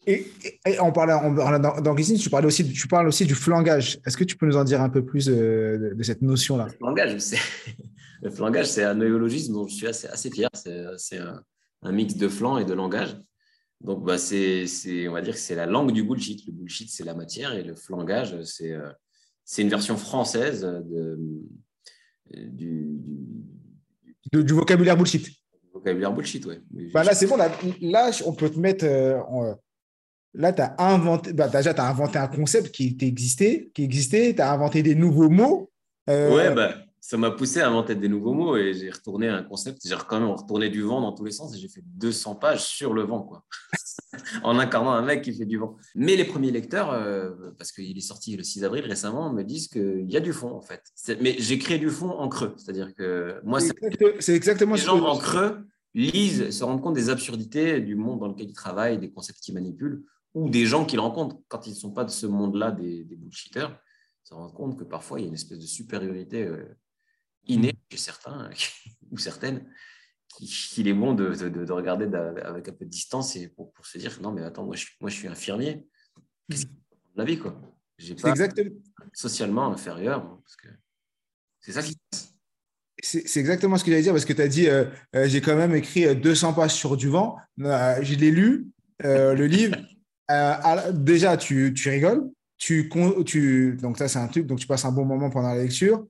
[0.07, 0.27] et,
[0.67, 1.15] et, on parlait
[1.83, 3.99] d'anglicisme, tu, parlais aussi, tu parles aussi du flangage.
[4.07, 6.67] Est-ce que tu peux nous en dire un peu plus euh, de, cette notion-là?
[6.67, 7.39] Le flangage, c'est
[8.23, 10.49] le flangage, c'est un néologisme dont je suis assez, assez fier.
[10.55, 11.43] C'est un,
[11.83, 13.17] un, mix de flanc et de langage.
[13.81, 14.65] Donc, bah, c'est,
[15.09, 16.47] on va dire que c'est la langue du bullshit.
[16.47, 18.89] Le bullshit, c'est la matière et le flangage, c'est, euh,
[19.45, 21.19] c'est une version française de,
[22.33, 23.01] du,
[24.33, 25.27] du, vocabulaire bullshit.
[25.75, 26.91] Vocabulaire bullshit, oui.
[26.95, 27.37] Bah là, c'est bon.
[27.37, 28.85] Là, là, on peut te mettre.
[28.85, 29.21] Euh,
[30.33, 31.33] là, tu as inventé.
[31.33, 34.33] Bah, déjà, tu as inventé un concept qui existait, qui existait.
[34.33, 35.73] Tu as inventé des nouveaux mots.
[36.09, 39.43] Euh, ouais, bah, ça m'a poussé à inventer des nouveaux mots et j'ai retourné un
[39.43, 39.83] concept.
[39.85, 42.65] J'ai quand même retourné du vent dans tous les sens et j'ai fait 200 pages
[42.65, 43.45] sur le vent, quoi,
[44.45, 45.77] en incarnant un mec qui fait du vent.
[45.97, 49.67] Mais les premiers lecteurs, euh, parce qu'il est sorti le 6 avril récemment, me disent
[49.67, 50.81] qu'il y a du fond, en fait.
[51.21, 53.59] Mais j'ai créé du fond en creux, c'est-à-dire que moi,
[54.21, 58.29] c'est exactement les gens en creux lisent, se rendent compte des absurdités du monde dans
[58.29, 61.77] lequel ils travaillent, des concepts qu'ils manipulent, ou des gens qu'ils rencontrent quand ils ne
[61.77, 63.75] sont pas de ce monde-là, des, des bullshitters,
[64.23, 66.45] se rendent compte que parfois il y a une espèce de supériorité.
[66.45, 66.65] Euh,
[67.47, 68.51] inné chez certains
[69.11, 69.67] ou certaines
[70.29, 72.07] qu'il est bon de, de, regarder
[72.43, 74.87] avec un peu de distance et pour, pour, se dire non mais attends moi je,
[75.01, 75.87] moi, je suis infirmier.
[76.49, 76.67] Qu'est-ce
[77.15, 77.61] la vie quoi?
[77.99, 78.71] J'ai pas exactement.
[79.13, 80.69] socialement inférieur parce que
[81.61, 81.97] c'est ça qui
[83.03, 84.85] c'est exactement ce que j'allais dire parce que tu as dit euh,
[85.17, 87.37] euh, j'ai quand même écrit 200 euh, pages sur du vent.
[87.59, 88.69] Je l'ai lu
[89.01, 89.77] le livre.
[90.93, 92.89] Déjà tu, tu rigoles tu,
[93.27, 96.07] tu donc ça c'est un truc donc tu passes un bon moment pendant la lecture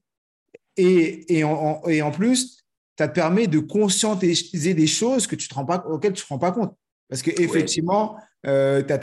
[0.77, 2.65] et, et, en, et en plus,
[2.99, 6.25] ça te permet de conscientiser des choses que tu te rends pas, auxquelles tu ne
[6.25, 6.75] te rends pas compte.
[7.09, 9.01] Parce qu'effectivement, euh, tu as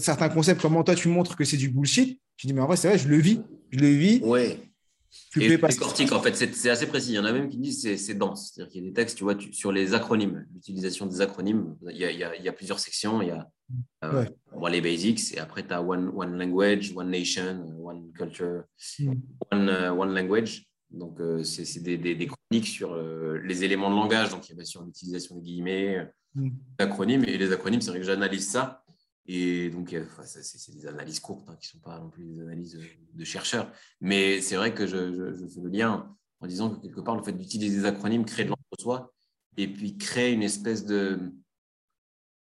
[0.00, 2.20] certains concepts, comment toi tu montres que c'est du bullshit.
[2.36, 3.40] Tu dis, mais en vrai, c'est vrai, je le vis.
[3.70, 4.20] Je le vis.
[4.22, 4.58] Ouais.
[5.30, 7.12] Tu et cortique, en fait, c'est assez précis.
[7.12, 8.50] Il y en a même qui disent que c'est dense.
[8.52, 11.76] C'est-à-dire qu'il y a des textes, tu vois, sur les acronymes, l'utilisation des acronymes.
[11.88, 13.22] Il y, a, il, y a, plusieurs sections.
[13.22, 13.48] Il y a
[14.04, 14.24] euh,
[14.68, 18.64] les basics, et après, tu as one, one, language, one nation, one culture,
[18.98, 19.12] mm.
[19.52, 20.66] one, uh, one language.
[20.94, 24.60] Donc, euh, c'est des, des, chroniques sur euh, les éléments de langage, donc il y
[24.60, 26.48] a sur l'utilisation des guillemets, mm.
[26.48, 27.24] des acronymes.
[27.24, 28.84] Et les acronymes, c'est vrai que j'analyse ça
[29.26, 32.78] Et donc, c'est des analyses courtes hein, qui ne sont pas non plus des analyses
[33.12, 33.70] de chercheurs.
[34.00, 37.22] Mais c'est vrai que je, je, fais le lien en disant que quelque part, le
[37.22, 39.12] fait d'utiliser des acronymes crée de l'entre-soi
[39.56, 41.32] et puis crée une espèce de,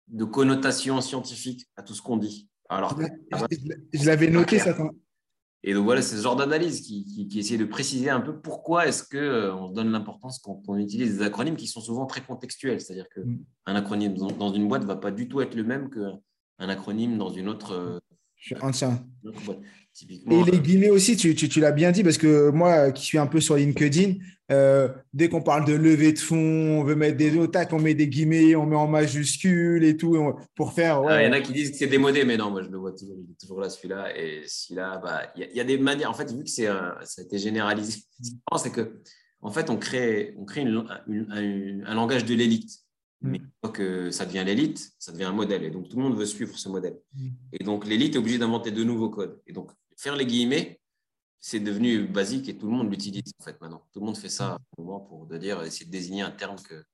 [0.09, 2.49] de connotation scientifique à tout ce qu'on dit.
[2.69, 2.99] Alors,
[3.93, 4.77] je l'avais noté ça.
[5.65, 8.87] Et donc voilà, c'est ce genre d'analyse qui, qui, essaie de préciser un peu pourquoi
[8.87, 12.21] est-ce qu'on euh, on donne l'importance quand on utilise des acronymes qui sont souvent très
[12.21, 12.81] contextuels.
[12.81, 13.77] C'est-à-dire qu'un mm.
[13.77, 17.31] acronyme dans, une boîte ne va pas du tout être le même qu'un acronyme dans
[17.31, 17.99] une autre, euh,
[18.37, 18.55] je suis
[20.31, 23.27] Et les guillemets aussi, tu, tu, l'as bien dit, parce que moi qui suis un
[23.27, 24.15] peu sur LinkedIn,
[24.51, 27.95] euh, dès qu'on parle de levée de fonds, on veut mettre des attaques, on met
[27.95, 30.17] des guillemets, on met en majuscule et tout,
[30.55, 31.03] pour faire.
[31.07, 32.79] Ah, il y en a qui disent que c'est démodé, mais non, moi je le
[32.79, 34.17] vois toujours, il est toujours là celui-là.
[34.17, 37.23] Et celui-là, bah, il y, a des manières, en fait, vu que c'est ça a
[37.23, 38.03] été généralisé,
[38.57, 39.01] c'est que
[39.41, 42.71] en fait, on crée, on crée un langage de l'élite.
[43.21, 43.31] Mm.
[43.31, 45.65] Mais une fois que ça devient l'élite, ça devient un modèle.
[45.65, 46.99] Et donc, tout le monde veut suivre ce modèle.
[47.15, 47.29] Mm.
[47.53, 49.41] Et donc, l'élite est obligée d'inventer de nouveaux codes.
[49.47, 50.81] Et donc, faire les guillemets,
[51.41, 53.87] c'est devenu basique et tout le monde l'utilise en fait maintenant.
[53.93, 54.83] Tout le monde fait ça mm.
[54.83, 56.85] moment pour de dire, essayer de désigner un terme que.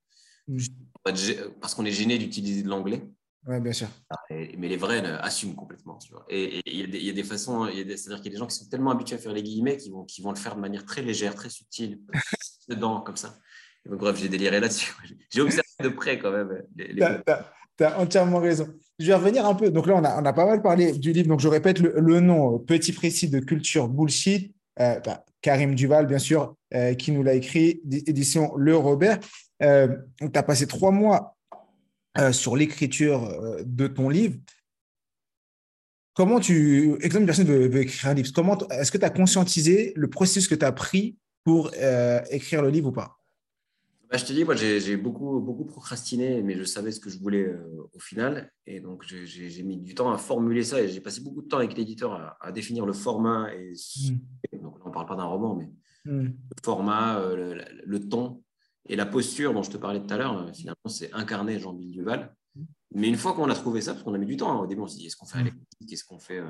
[1.60, 3.02] Parce qu'on est gêné d'utiliser de l'anglais.
[3.46, 3.88] Oui, bien sûr.
[4.08, 5.98] Ah, mais les vrais assument complètement.
[6.30, 8.90] Et il y, a des façons, c'est-à-dire qu'il y a des gens qui sont tellement
[8.90, 11.34] habitués à faire les guillemets qui vont, qui vont le faire de manière très légère,
[11.34, 12.00] très subtile,
[12.68, 13.38] dedans, comme ça.
[13.84, 14.94] bref, j'ai déliré là-dessus.
[15.30, 16.62] J'ai observé de près quand même.
[17.76, 18.68] Tu as, entièrement raison.
[18.98, 19.70] Je vais revenir un peu.
[19.70, 21.28] Donc là, on a, pas mal parlé du livre.
[21.28, 24.54] Donc je répète le, nom, Petit précis de culture bullshit.
[24.80, 29.18] Euh, bah, Karim Duval, bien sûr, euh, qui nous l'a écrit, édition Le Robert.
[29.62, 29.88] Euh,
[30.20, 31.36] tu as passé trois mois
[32.30, 34.36] sur l'écriture de ton livre.
[36.14, 36.94] Comment tu.
[37.00, 38.30] Exemple, une personne veut, écrire un livre.
[38.32, 41.72] Comment Est-ce que tu as conscientisé le processus que tu as pris pour
[42.30, 43.18] écrire le livre ou pas?
[44.14, 47.18] Bah, je te dis, moi, j'ai beaucoup, beaucoup procrastiné, mais je savais ce que je
[47.18, 48.52] voulais euh, au final.
[48.64, 51.56] Et donc, j'ai mis du temps à formuler ça et j'ai passé beaucoup de temps
[51.56, 53.52] avec l'éditeur à, définir le format.
[53.52, 54.60] Et, mm.
[54.62, 55.66] donc, on ne parle pas d'un roman, mais
[56.04, 56.26] mm.
[56.26, 58.40] le format, euh, le, ton
[58.86, 61.90] et la posture dont je te parlais tout à l'heure, euh, finalement, c'est incarné Jean-Bill
[61.90, 62.36] Duval.
[62.54, 62.62] Mm.
[62.94, 64.68] Mais une fois qu'on a trouvé ça, parce qu'on a mis du temps, hein, au
[64.68, 66.40] début, on s'est dit est-ce qu'on fait l'électrique Est-ce qu'on fait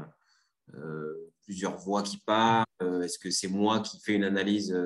[1.44, 2.66] plusieurs voix qui parlent
[3.02, 4.76] Est-ce que c'est moi qui fais une analyse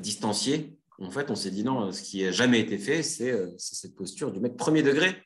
[0.00, 0.76] distanciée?
[0.98, 3.94] En fait, on s'est dit non, ce qui n'a jamais été fait, euh, c'est cette
[3.94, 5.22] posture du mec premier degré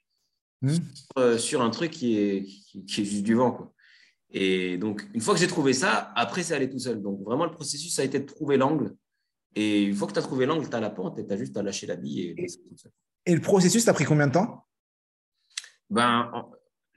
[0.62, 0.76] hmm.
[1.18, 3.52] euh, sur, un truc qui est, qui, est juste du vent.
[3.52, 3.72] Quoi.
[4.33, 7.00] Et donc, une fois que j'ai trouvé ça, après, c'est allé tout seul.
[7.00, 8.94] Donc, vraiment, le processus, ça a été de trouver l'angle.
[9.54, 11.37] Et une fois que tu as trouvé l'angle, tu as la pente et tu as
[11.37, 12.35] juste à lâcher la bille.
[12.37, 12.46] Et,
[13.26, 14.66] et le processus, ça a pris combien de temps?
[15.88, 16.30] Ben,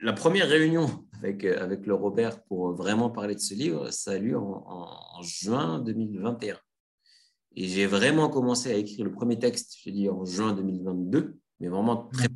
[0.00, 4.12] La première réunion avec, euh, avec le Robert pour vraiment parler de ce livre, ça
[4.12, 6.58] a eu en, en juin 2021.
[7.56, 11.68] Et j'ai vraiment commencé à écrire le premier texte, je dis en juin 2022, mais
[11.68, 12.28] vraiment très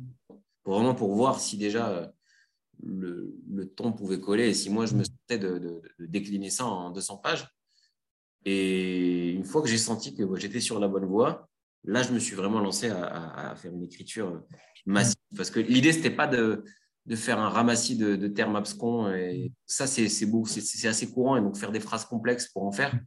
[0.63, 2.07] pour, vraiment pour voir si déjà euh,
[2.81, 6.65] le, le, ton pouvait coller et si moi je me sentais de, de, décliner ça
[6.65, 7.47] en 200 pages.
[8.45, 11.49] Et une fois que j'ai senti que j'étais sur la bonne voie,
[11.83, 14.41] là je me suis vraiment lancé à, à, faire une écriture
[14.85, 15.17] massive.
[15.35, 16.63] Parce que l'idée c'était pas de,
[17.05, 21.35] de faire un ramassis de, de termes abscons et ça c'est beau, c'est assez courant
[21.35, 22.97] et donc faire des phrases complexes pour en faire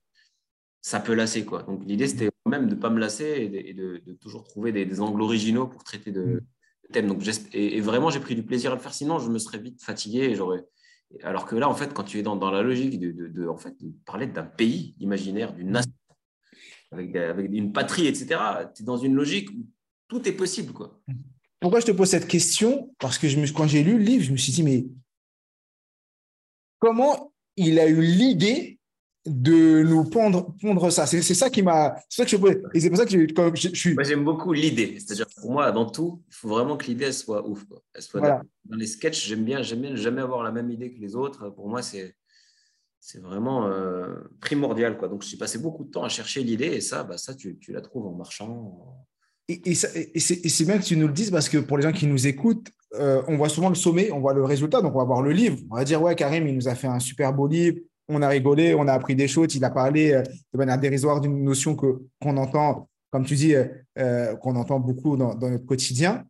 [0.83, 1.45] ça peut lasser.
[1.45, 1.63] Quoi.
[1.63, 5.23] Donc l'idée, c'était même de ne pas me lasser et de, toujours trouver des, angles
[5.23, 6.93] originaux pour traiter de, mm.
[6.93, 7.07] thèmes.
[7.07, 7.23] Donc,
[7.55, 10.25] et, vraiment, j'ai pris du plaisir à le faire, sinon je me serais vite fatigué.
[10.25, 10.65] Et j'aurais...
[11.23, 14.27] Alors que là, en fait, quand tu es dans, la logique de, en fait, parler
[14.27, 15.93] d'un pays imaginaire, d'une nation,
[16.91, 18.41] avec, avec, une patrie, etc.,
[18.75, 19.67] tu es dans une logique où
[20.09, 20.73] tout est possible.
[20.73, 21.01] Quoi.
[21.61, 22.93] Pourquoi je te pose cette question?
[22.99, 24.87] Parce que je me, quand j'ai lu le livre, je me suis dit, mais
[26.81, 28.81] comment il a eu l'idée
[29.25, 31.07] de nous pondre, pondre ça.
[31.07, 31.95] C'est ça qui m'a.
[32.09, 33.11] C'est ça que je Et c'est pour ça que
[33.55, 33.95] je, suis.
[33.95, 34.97] Moi, j'aime beaucoup l'idée.
[34.99, 37.65] C'est-à-dire, pour moi, dans tout, il faut vraiment que l'idée soit ouf.
[37.95, 41.01] Elle soit Dans les sketchs, j'aime bien, j'aime bien jamais avoir la même idée que
[41.01, 41.51] les autres.
[41.51, 42.15] Pour moi, c'est.
[43.05, 44.97] C'est vraiment euh, primordial.
[44.97, 45.09] Quoi.
[45.09, 47.73] Donc, j'ai passé beaucoup de temps à chercher l'idée et ça, bah, ça tu, tu
[47.73, 48.97] la trouves en marchant.
[49.49, 51.91] Et, et, et c'est bien que tu nous le dises parce que pour les gens
[51.91, 54.99] qui nous écoutent, euh, on voit souvent le sommet, on voit le résultat, donc on
[54.99, 55.59] va voir le livre.
[55.71, 58.29] On va dire, ouais, Karim, il nous a fait un super beau livre, on a
[58.29, 59.55] rigolé, on a appris des choses.
[59.55, 63.55] Il a parlé euh, de manière dérisoire d'une notion que, qu'on entend, comme tu dis,
[63.55, 63.65] euh,
[63.99, 66.25] euh, qu'on entend beaucoup dans, notre quotidien.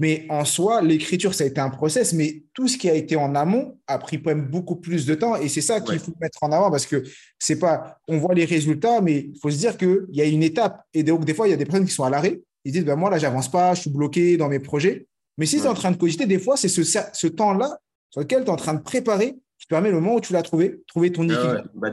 [0.00, 3.16] Mais en soi, l'écriture, ça a été un process, mais tout ce qui a été
[3.16, 5.34] en amont a pris quand même beaucoup plus de temps.
[5.34, 7.02] Et c'est ça qu'il faut mettre en avant parce que
[7.36, 10.44] c'est pas, on voit les résultats, mais il faut se dire qu'il y a une
[10.44, 10.80] étape.
[10.94, 12.40] Et donc, des fois, il y a des personnes qui sont à l'arrêt.
[12.64, 15.08] Ils disent, ben, moi, là, j'avance pas, je suis bloqué dans mes projets.
[15.36, 17.78] Mais si tu es en train de cogiter, des fois, c'est ce, ce temps-là
[18.10, 19.36] sur lequel tu es en train de préparer
[19.68, 21.70] qui permet le moment où tu l'as trouvé, trouver ton ah équilibre.
[21.74, 21.90] Bah,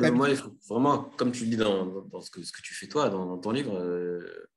[0.69, 3.51] vraiment, comme tu le dis dans, ce, que, ce, que, tu fais toi, dans, ton
[3.51, 4.47] livre, euh,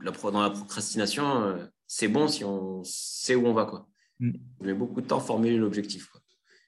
[0.00, 3.66] la, dans la procrastination, euh, c'est bon si on sait où on va.
[3.66, 3.88] Quoi.
[4.18, 4.32] Mm.
[4.60, 6.10] Je mets beaucoup de temps à formuler l'objectif.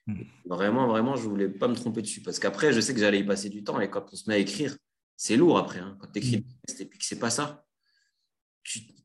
[0.07, 0.21] Mm.
[0.45, 2.21] Vraiment, vraiment, je ne voulais pas me tromper dessus.
[2.21, 3.81] Parce qu'après, je sais que j'allais y passer du temps.
[3.81, 4.77] Et quand on se met à écrire,
[5.17, 5.79] c'est lourd après.
[5.79, 5.97] Hein.
[5.99, 6.43] Quand tu écris mm.
[6.65, 7.65] texte et puis que ce n'est pas ça,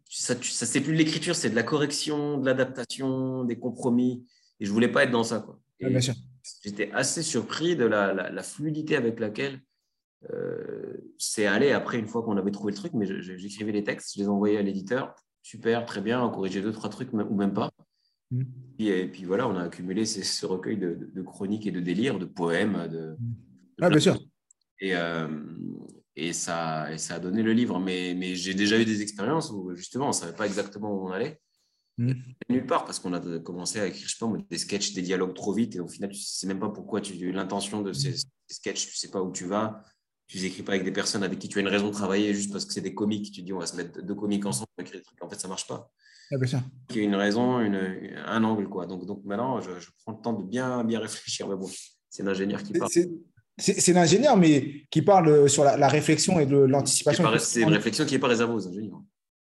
[0.09, 4.25] ça, ça c'est plus de l'écriture, c'est de la correction, de l'adaptation, des compromis.
[4.61, 5.41] Et je ne voulais pas être dans ça.
[5.41, 5.59] Quoi.
[6.63, 9.61] J'étais assez surpris de la, fluidité avec laquelle
[10.31, 12.93] euh, c'est allé après, une fois qu'on avait trouvé le truc.
[12.95, 15.15] Mais j'écrivais les textes, je les envoyais à l'éditeur.
[15.43, 17.71] Super, très bien, on corrigeait deux, trois trucs ou même pas.
[18.31, 18.43] Mm.
[18.79, 22.89] Et, puis voilà, on a accumulé ce, recueil de, chroniques et de délires, de poèmes.
[22.89, 23.17] De,
[23.81, 24.19] ah, bien sûr.
[24.81, 25.29] Et, euh,
[26.17, 27.79] et, ça, et ça a donné le livre.
[27.79, 31.09] Mais, mais j'ai déjà eu des expériences où justement, on ne savait pas exactement où
[31.09, 31.41] on allait.
[31.99, 32.13] Mm.
[32.49, 35.35] Nulle part, parce qu'on a commencé à écrire, je sais pas, des sketchs, des dialogues
[35.35, 38.17] trop vite, et au final, tu ne sais même pas pourquoi tu l'intention de ces,
[38.17, 39.83] ces, sketchs, tu ne sais pas où tu vas.
[40.27, 42.33] Tu les écris pas avec des personnes avec qui tu as une raison de travailler
[42.33, 43.31] juste parce que c'est des comiques.
[43.31, 45.23] Tu dis, on va se mettre deux comiques ensemble pour écrire des trucs.
[45.23, 45.91] En fait, ça marche pas.
[46.33, 46.61] Ah, sûr.
[46.89, 47.79] Qui a une raison, une,
[48.27, 48.87] un angle, quoi.
[48.87, 49.71] Donc, donc maintenant, je,
[50.03, 51.47] prends le temps de bien, bien réfléchir.
[51.49, 51.69] Mais bon,
[52.09, 52.91] c'est l'ingénieur qui parle.
[53.57, 57.25] C'est l'ingénieur, mais qui parle sur la, réflexion et de l'anticipation.
[57.39, 59.03] C'est une réflexion qui n'est pas réservée aux ingénieurs.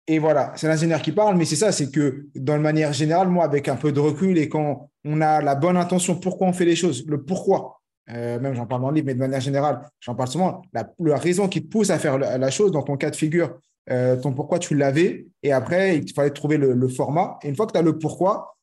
[0.08, 3.28] Et voilà, c'est l'ingénieur qui parle, mais c'est ça, c'est que dans la manière générale,
[3.28, 6.52] moi, avec un peu de recul et quand on a la bonne intention, pourquoi on
[6.52, 9.40] fait les choses, le pourquoi, euh, même j'en parle dans le livre, mais de manière
[9.40, 12.96] générale, j'en parle souvent, la, raison qui te pousse à faire la, chose, dans ton
[12.96, 13.58] cas de figure,
[13.90, 17.38] euh, ton pourquoi tu l'avais, et après, il fallait trouver le, format.
[17.42, 18.56] Et une fois que tu as le pourquoi,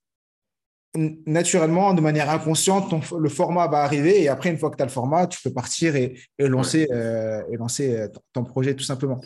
[0.96, 4.86] naturellement, de manière inconsciente, le format va arriver, et après, une fois que tu as
[4.86, 9.20] le format, tu peux partir et, lancer, euh, et lancer ton projet tout simplement.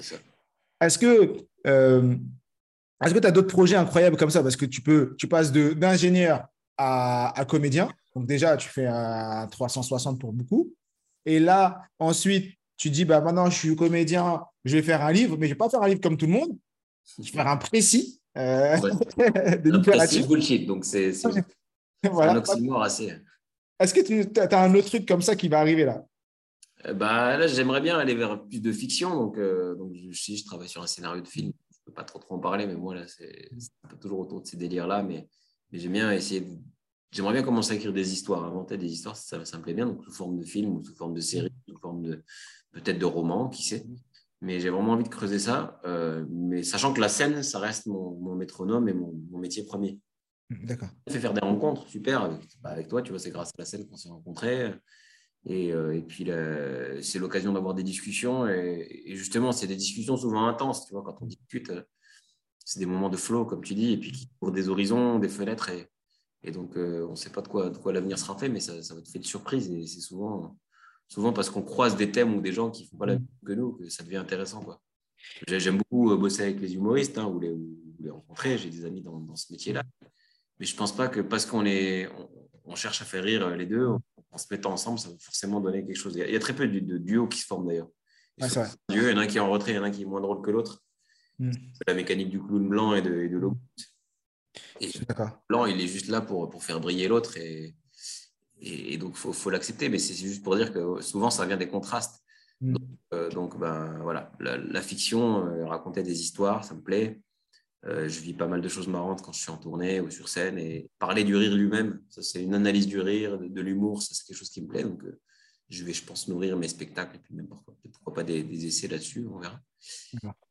[0.81, 4.41] Est-ce que est-ce que tu as d'autres projets incroyables comme ça?
[4.41, 6.45] Parce que tu, peux, tu passes d'ingénieur
[6.77, 7.89] à, à, comédien.
[8.15, 10.73] Donc déjà, tu fais un 360 pour beaucoup.
[11.25, 15.37] Et là, ensuite, tu dis, bah, maintenant, je suis comédien, je vais faire un livre,
[15.37, 16.57] mais je ne vais pas faire un livre comme tout le monde.
[17.17, 18.21] Je vais faire un précis.
[18.37, 18.77] Euh,
[19.19, 21.11] un précis bullshit, donc c'est
[22.11, 22.33] voilà.
[22.33, 23.13] un oxymore assez.
[23.79, 26.03] Est-ce que tu as un autre truc comme ça qui va arriver là?
[26.03, 26.16] euh,
[26.83, 29.15] bah, Là, j'aimerais bien aller vers plus de fiction.
[29.15, 31.51] Donc, euh, donc je, je travaille sur un scénario de film.
[31.71, 33.49] Je ne peux pas trop, trop en parler, mais moi, là, c'est
[34.01, 35.03] toujours autour de ces délires-là.
[35.03, 35.27] Mais,
[35.71, 36.57] mais j'aime bien essayer de
[37.11, 39.85] J'aimerais bien commencer à écrire des histoires, inventer des histoires, ça, ça me plaît bien,
[39.85, 42.23] donc sous forme de film ou sous forme de série, sous forme de
[42.71, 43.85] peut-être de roman, qui sait.
[44.41, 47.87] Mais j'ai vraiment envie de creuser ça, euh, mais sachant que la scène, ça reste
[47.87, 49.99] mon, métronome et mon, métier premier.
[50.49, 50.89] D'accord.
[51.09, 53.65] fait faire des rencontres, super, avec, bah, avec toi, tu vois, c'est grâce à la
[53.65, 54.73] scène qu'on s'est rencontrés.
[55.49, 56.25] Et, euh, et, puis,
[57.01, 58.47] c'est l'occasion d'avoir des discussions.
[58.47, 61.83] Et, et justement, c'est des discussions souvent intenses, tu vois, quand on discute, euh,
[62.65, 65.29] c'est des moments de flow, comme tu dis, et puis qui ouvrent des horizons, des
[65.29, 65.69] fenêtres.
[65.69, 65.87] Et,
[66.43, 68.59] et donc, euh, on ne sait pas de quoi, de quoi l'avenir sera fait, mais
[68.59, 69.71] ça, ça va te faire de surprise.
[69.71, 70.57] Et c'est souvent,
[71.07, 73.25] souvent parce qu'on croise des thèmes ou des gens qui ne font pas la même
[73.45, 74.61] que nous que ça devient intéressant.
[74.61, 74.81] Quoi.
[75.47, 77.55] J'aime beaucoup bosser avec les humoristes hein, ou, les,
[78.01, 78.57] les, rencontrer.
[78.57, 79.83] J'ai des amis dans, dans ce métier-là.
[80.59, 82.09] Mais je ne pense pas que parce qu'on est,
[82.65, 83.87] on, cherche à faire rire les deux,
[84.31, 86.15] en se mettant ensemble, ça va forcément donner quelque chose.
[86.15, 87.89] Il y a, très peu de, de duos qui se forment d'ailleurs.
[88.37, 88.45] il
[88.95, 90.05] y en a un qui est en retrait, il y en a un qui est
[90.05, 90.83] moins drôle que l'autre.
[91.39, 91.51] Hmm.
[91.51, 93.39] C'est la mécanique du clown blanc et de, et de
[94.79, 94.89] et
[95.49, 97.37] blanc, il est juste là pour, pour faire briller l'autre.
[97.37, 97.75] Et,
[98.59, 99.89] et, donc, il faut, faut l'accepter.
[99.89, 102.23] Mais c'est juste pour dire que souvent, ça vient des contrastes.
[102.61, 102.73] Mm.
[103.31, 107.21] Donc, euh, ben, voilà, la, fiction, euh, raconter des histoires, ça me plaît.
[107.87, 110.27] Euh, je vis pas mal de choses marrantes quand je suis en tournée ou sur
[110.27, 110.57] scène.
[110.57, 114.25] Et parler du rire lui-même, ça, c'est une analyse du rire, de, l'humour, ça, c'est
[114.25, 114.83] quelque chose qui me plaît.
[114.83, 115.01] Donc,
[115.69, 118.65] je vais, je pense, nourrir mes spectacles et puis même pourquoi, pourquoi pas des, des,
[118.65, 119.59] essais là-dessus, on verra.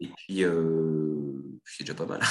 [0.00, 1.32] Et puis, euh,
[1.64, 2.20] c'est déjà pas mal.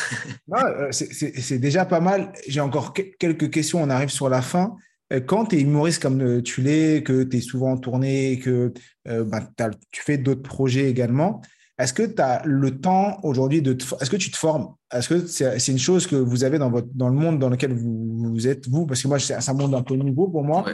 [0.53, 2.31] Euh, c'est déjà pas mal.
[2.47, 4.75] J'ai encore quelques questions, on arrive sur la fin.
[5.11, 8.73] Euh, quand tu es humoriste comme tu l'es, que tu es souvent en tournée, que
[9.05, 9.49] bah,
[9.91, 11.41] tu fais d'autres projets également,
[11.77, 14.75] est-ce que tu as le temps aujourd'hui de Est-ce que tu te formes?
[14.91, 17.73] Est-ce que c'est une chose que vous avez dans, votre, dans le monde dans lequel
[17.73, 18.85] vous, êtes, vous?
[18.85, 20.65] Parce que moi, c'est un monde un peu nouveau pour moi.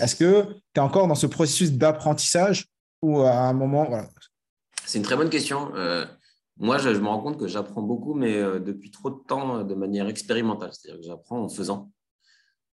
[0.00, 2.66] Est-ce que tu es encore dans ce processus d'apprentissage
[3.02, 3.84] ou à un moment.
[3.84, 4.08] Voilà?
[4.86, 5.74] C'est une très bonne question.
[5.74, 6.06] Euh,
[6.56, 9.74] moi, je, me rends compte que j'apprends beaucoup, mais euh, depuis trop de temps, de
[9.74, 10.70] manière expérimentale.
[10.72, 11.90] C'est-à-dire que j'apprends en faisant.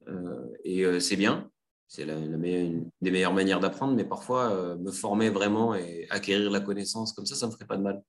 [0.09, 1.50] Euh, et c'est bien
[1.90, 6.48] c'est la, une des meilleures manières d'apprendre, mais parfois euh, me former vraiment et acquérir
[6.48, 8.00] la connaissance comme ça, ça ne me ferait pas de mal.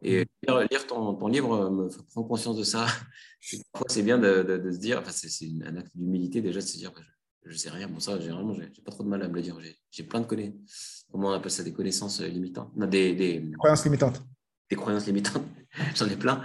[0.00, 0.52] Et mm.
[0.70, 2.86] lire, ton, livre euh, me prendre conscience de ça.
[3.72, 6.92] parfois, c'est bien de, se dire, enfin, c'est un acte d'humilité déjà de se dire,
[6.92, 7.00] bah,
[7.44, 9.34] je ne sais rien, bon, ça, généralement, je n'ai pas trop de mal à me
[9.34, 9.58] le dire.
[9.90, 13.84] J'ai plein de connaissances, comment on appelle ça, des connaissances euh, limitantes des, des, croyances
[13.84, 14.22] limitantes.
[14.70, 15.42] Des croyances limitantes,
[15.96, 16.44] j'en ai plein.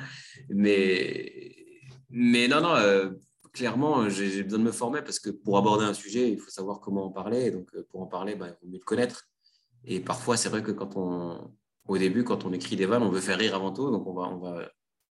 [0.50, 1.54] Mais,
[2.10, 2.76] mais non, non
[3.54, 6.50] clairement, euh, j'ai besoin de me former parce que pour aborder un sujet, il faut
[6.50, 7.46] savoir comment en parler.
[7.46, 9.28] Et donc, euh, pour en parler, bah, il faut mieux le connaître.
[9.84, 11.52] Et parfois, c'est vrai que quand on,
[11.88, 13.90] au début, quand on écrit des vannes, on veut faire rire avant tout.
[13.90, 14.72] Donc, on va, on va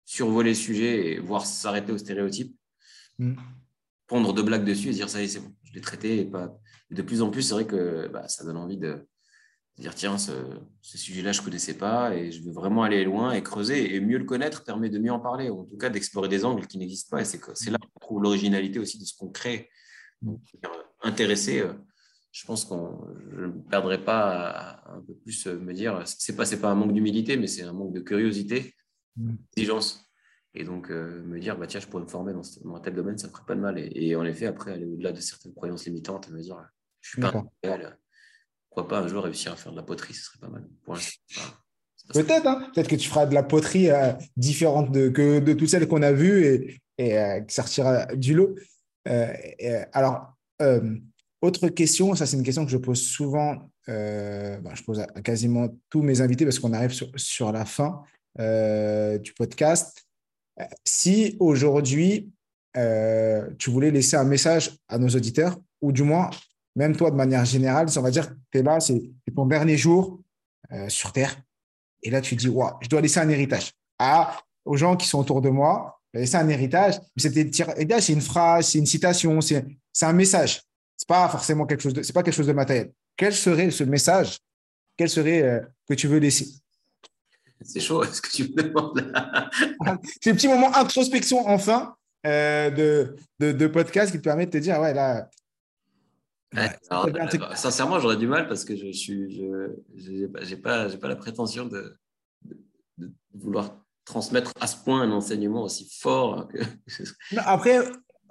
[0.05, 2.57] survoler le sujet et voir s'arrêter aux stéréotypes.
[3.19, 3.35] mm.
[4.07, 6.21] pondre deux blagues dessus et dire ça y est, c'est bon, je l'ai traité.
[6.21, 6.57] Et pas...
[6.91, 9.07] de plus en plus, c'est vrai que bah, ça donne envie de,
[9.79, 10.33] dire tiens, ce,
[10.83, 13.95] sujet-là, je ne connaissais pas et je veux vraiment aller loin et creuser.
[13.95, 16.45] Et mieux le connaître permet de mieux en parler, ou en tout cas d'explorer des
[16.45, 17.23] angles qui n'existent pas.
[17.23, 19.71] Et c'est là qu'on trouve l'originalité aussi de ce qu'on crée.
[20.23, 20.41] Donc,
[21.03, 21.73] intéressé, euh,
[22.33, 22.75] je pense que
[23.37, 27.37] je ne perdrai pas un peu plus me dire c'est pas, pas un manque d'humilité,
[27.37, 28.75] mais c'est un manque de curiosité,
[29.17, 29.35] mm.
[29.57, 30.05] d'exigence.
[30.57, 33.19] Et donc, euh, me dire, bah, tiens, je pourrais me former dans, un tel domaine,
[33.19, 33.77] ça ne ferait pas de mal.
[33.77, 36.65] Et, en effet, après, aller au-delà de certaines croyances limitantes, me dire,
[37.01, 37.99] je suis pas idéal.
[38.75, 40.67] Pourquoi pas un jour réussir à faire de la poterie, ce serait pas mal.
[42.13, 42.71] Peut-être, hein.
[42.75, 46.03] peut-être que tu feras de la poterie euh, différente de, que de toutes celles qu'on
[46.03, 48.55] a vues et, et euh, que sortira du lot.
[49.93, 50.35] alors,
[51.41, 55.69] autre question, ça c'est une question que je pose souvent, bah, je pose à, quasiment
[55.89, 58.03] tous mes invités parce qu'on arrive sur, sur, la fin
[58.37, 60.05] du podcast
[60.85, 62.33] si aujourd'hui,
[62.77, 66.31] euh, tu voulais laisser un message à nos auditeurs, ou du moins,
[66.77, 69.03] même toi de manière générale, on va dire que tu es là, c'est
[69.35, 70.21] ton dernier jour
[70.73, 71.37] euh, sur Terre,
[72.03, 75.19] et là tu dis, ouais, je dois laisser un héritage à, aux gens qui sont
[75.19, 77.01] autour de moi, laisser un héritage.
[77.17, 79.67] C'est une phrase, c'est une citation, c'est
[80.03, 80.63] un message.
[80.97, 82.93] C'est pas forcément quelque chose de, c'est pas quelque chose de matériel.
[83.17, 84.39] Quel serait ce message?
[84.97, 86.49] Quel serait euh, que tu veux laisser?
[87.61, 89.13] C'est chaud, est-ce que tu me demandes?
[90.21, 91.97] C'est un petit moment introspection enfin
[92.27, 95.31] euh, de, de, de, podcast qui te permet de te dire, ouais, là.
[97.55, 99.37] Sincèrement, j'aurais du mal parce que je suis,
[99.97, 101.97] je n'ai pas, pas la prétention de,
[102.99, 106.49] de, vouloir transmettre à ce point un enseignement aussi fort.
[106.49, 106.59] Que...
[107.39, 107.79] Après,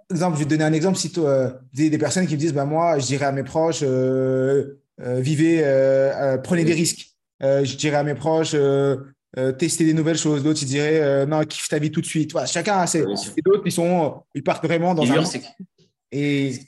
[0.10, 0.98] exemple, je vais te donner un exemple.
[0.98, 3.44] Si tu euh, des, des, personnes qui me disent, bah, moi, je dirais à mes
[3.44, 5.62] proches, euh, vivez,
[6.44, 7.16] prenez des risques.
[7.42, 8.56] je dirais à mes proches,
[9.36, 10.44] euh, tester des nouvelles choses.
[10.44, 12.32] D'autres, ils diraient euh, non, kiffe ta vie tout de suite.
[12.32, 13.00] Voilà, chacun a ses.
[13.00, 15.24] Et d'autres, ils, sont, ils partent vraiment dans un.
[16.12, 16.60] Et.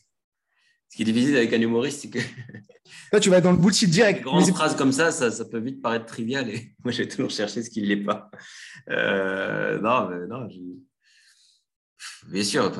[0.96, 2.20] Ce qui est difficile avec un humoriste, c'est que.
[3.22, 4.20] Tu vas dans le bullshit direct.
[4.20, 6.50] Une grande phrase comme ça, ça, peut vite paraître trivial.
[6.50, 8.32] Et moi, j'ai toujours cherché ce qui ne l'est pas.
[8.90, 10.48] Euh, non, mais non.
[12.30, 12.72] Bien sûr,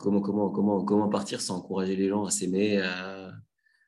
[0.00, 3.32] comment, comment, comment, comment partir sans encourager les gens à s'aimer, à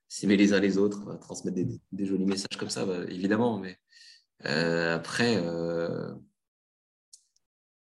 [0.06, 3.58] s'aimer les uns les autres, à transmettre des, jolis messages comme ça, bah, évidemment.
[3.58, 3.76] Mais
[4.46, 6.12] euh, après, euh,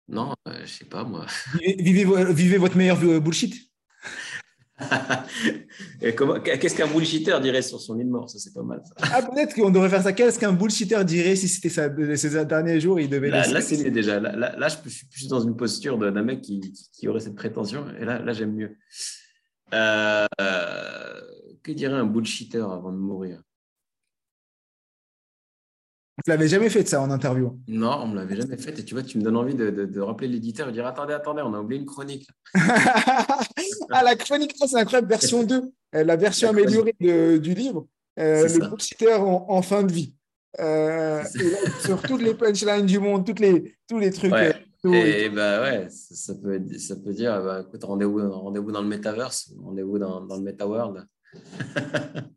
[0.08, 1.26] non, je sais pas moi.
[1.60, 3.73] Vivez, vivez votre meilleur bullshit.
[6.00, 8.82] Qu'est-ce qu'un bullshitter dirait sur son lit de mort Ça, c'est pas mal.
[9.00, 10.12] Ah, peut-être qu'on devrait faire ça.
[10.12, 14.18] Qu'est-ce qu'un bullshitter dirait si c'était ses derniers jours il devait Là, là c'est déjà.
[14.18, 16.60] Là, là, je suis plus dans une posture d'un mec qui,
[16.92, 17.86] qui, aurait cette prétention.
[18.00, 18.76] Et là, là j'aime mieux.
[19.70, 23.40] que dirait un bullshitter avant de mourir?
[26.22, 28.78] Tu l'avais jamais fait de ça en interview Non, on ne me l'avait jamais fait.
[28.78, 31.52] Et tu vois, tu me donnes envie de, rappeler l'éditeur et dire Attendez, attendez, on
[31.54, 32.28] a oublié une chronique.
[32.54, 35.62] ah, la chronique, c'est incroyable, version 2,
[35.96, 37.88] euh, la version améliorée du livre,
[38.20, 40.14] euh, le bullshitter en, en, fin de vie.
[40.60, 41.20] Euh,
[41.84, 44.32] sur toutes les punchlines du monde, toutes les, tous les trucs.
[44.84, 49.52] et, bah ouais, ça, peut, ça peut dire bah, écoute, rendez-vous rendez dans le metaverse,
[49.60, 51.04] rendez-vous dans, dans le metaworld.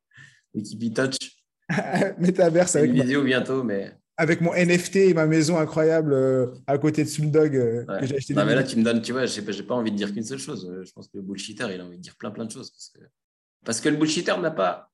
[0.56, 1.37] Wikipitouch.
[2.18, 6.78] Métaverse avec une vidéo bientôt, mais avec mon NFT et ma maison incroyable euh, à
[6.80, 8.34] côté de Sundog euh, que j'ai acheté.
[8.34, 10.24] Non, mais là, tu me donnes, tu vois, j'ai pas, pas envie de dire qu'une
[10.24, 10.68] seule chose.
[10.70, 12.72] Euh, je pense que le bullshitter, il a envie de dire plein, plein de choses.
[12.72, 13.00] Parce que,
[13.64, 14.92] parce que le bullshitter n'a pas.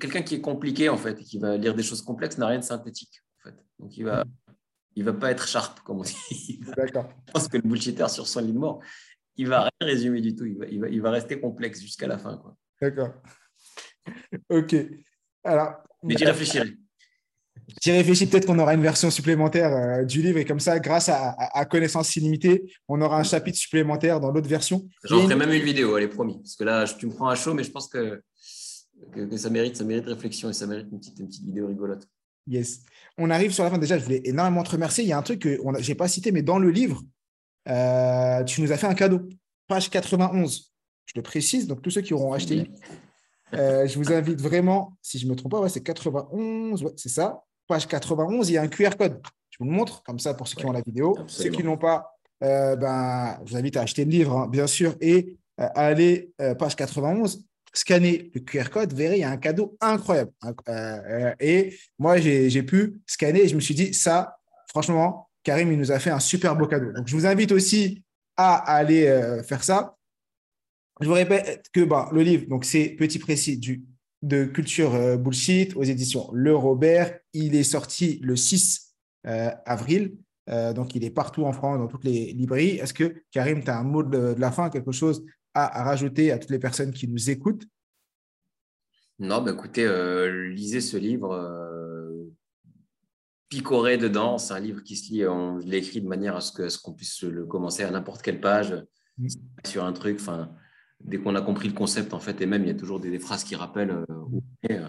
[0.00, 2.60] Quelqu'un qui est compliqué, en fait, et qui va lire des choses complexes, n'a rien
[2.60, 3.20] de synthétique.
[3.38, 3.56] En fait.
[3.78, 4.24] Donc, il va,
[4.96, 6.60] il va pas être sharp, comme on dit.
[6.76, 7.10] D'accord.
[7.26, 8.80] Je pense que le bullshitter, sur son lit de mort,
[9.36, 10.46] il va rien résumer du tout.
[10.46, 12.40] Il va, il va, il va rester complexe jusqu'à la fin.
[12.80, 13.12] D'accord.
[14.50, 14.76] ok.
[15.44, 16.76] Alors, Mais j'y réfléchirai.
[17.80, 21.08] J'y réfléchis, peut-être qu'on aura une version supplémentaire euh, du livre et comme ça, grâce
[21.08, 24.88] à, à, Connaissance illimitée, on aura un chapitre supplémentaire dans l'autre version.
[25.04, 26.38] J'en ferai même une vidéo, allez, promis.
[26.38, 28.22] Parce que là, tu me prends à chaud, mais je pense que,
[29.12, 32.06] que, ça, mérite, ça mérite réflexion et ça mérite une petite, une petite vidéo rigolote.
[32.46, 32.80] Yes.
[33.18, 33.78] On arrive sur la fin.
[33.78, 35.04] Déjà, je voulais énormément te remercier.
[35.04, 37.02] Il y a un truc que je n'ai pas cité, mais dans le livre,
[37.68, 39.28] euh, tu nous as fait un cadeau.
[39.68, 40.72] Page 91.
[41.06, 42.70] Je le précise, donc tous ceux qui auront acheté
[43.54, 47.08] euh, je vous invite vraiment, si je ne me trompe pas, ouais, c'est 91, c'est
[47.08, 47.42] ça.
[47.66, 49.20] Page 91, il y a un QR code.
[49.50, 51.16] Je vous le montre, comme ça, pour ceux qui ont la vidéo.
[51.26, 54.48] Ceux qui ne l'ont pas, euh, ben, je vous invite à acheter le livre, hein,
[54.48, 59.20] bien sûr, et euh, à aller, page 91, scanner le QR code, vous verrez, il
[59.20, 60.32] y a un cadeau incroyable.
[61.38, 64.38] et moi, j'ai pu scanner et je me suis dit, ça,
[64.68, 66.92] franchement, Karim, il nous a fait un super beau cadeau.
[66.92, 68.02] Donc, je vous invite aussi
[68.36, 69.06] à aller
[69.46, 69.96] faire ça.
[71.00, 73.84] Je vous répète que bah, le livre, donc c'est Petit Précis du,
[74.22, 77.18] de Culture euh, Bullshit aux éditions Le Robert.
[77.32, 78.94] Il est sorti le 6
[79.26, 80.16] euh, avril.
[80.74, 82.78] donc, il est partout en France, dans toutes les librairies.
[82.78, 85.24] Est-ce que, Karim, tu as un mot de, la fin, quelque chose
[85.54, 87.64] à, rajouter à toutes les personnes qui nous écoutent?
[89.20, 89.86] Non, bah, écoutez,
[90.50, 91.30] lisez ce livre
[93.50, 94.38] picoré dedans.
[94.38, 97.44] C'est un livre qui se lit, on l'écrit de manière à ce qu'on puisse le
[97.44, 98.74] commencer à n'importe quelle page
[99.18, 99.28] mm.
[99.66, 100.18] sur un truc.
[100.20, 100.54] Enfin,
[101.04, 103.18] dès qu'on a compris le concept, en fait, et même il y a toujours des,
[103.18, 104.06] phrases qui rappellent euh,
[104.70, 104.88] euh,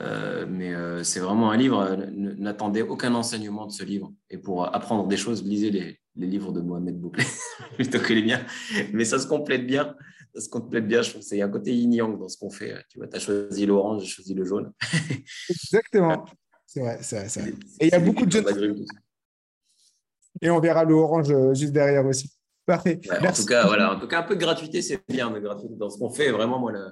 [0.00, 1.96] euh, mais c'est vraiment un livre.
[2.10, 4.12] N'attendez aucun enseignement de ce livre.
[4.30, 7.24] Et pour apprendre des choses, lisez les, livres de Mohamed Bouclé
[7.74, 8.44] plutôt que les miens.
[8.92, 9.94] Mais ça se complète bien.
[10.34, 11.02] Ça se complète bien.
[11.02, 12.74] Je trouve qu'il y a un côté yin-yang dans ce qu'on fait.
[12.88, 14.72] Tu vois, tu as choisi l'orange, j'ai choisi le jaune.
[15.50, 16.24] Exactement.
[16.66, 18.86] C'est vrai, c'est vrai, Et il y a beaucoup de jeunes.
[20.40, 22.32] Et on verra le orange juste derrière aussi.
[22.72, 23.00] Parfait.
[23.10, 25.74] en tout cas, voilà, en tout cas, un peu de gratuité, c'est bien de gratuité
[25.76, 26.30] dans ce qu'on fait.
[26.30, 26.88] Vraiment, moi, le...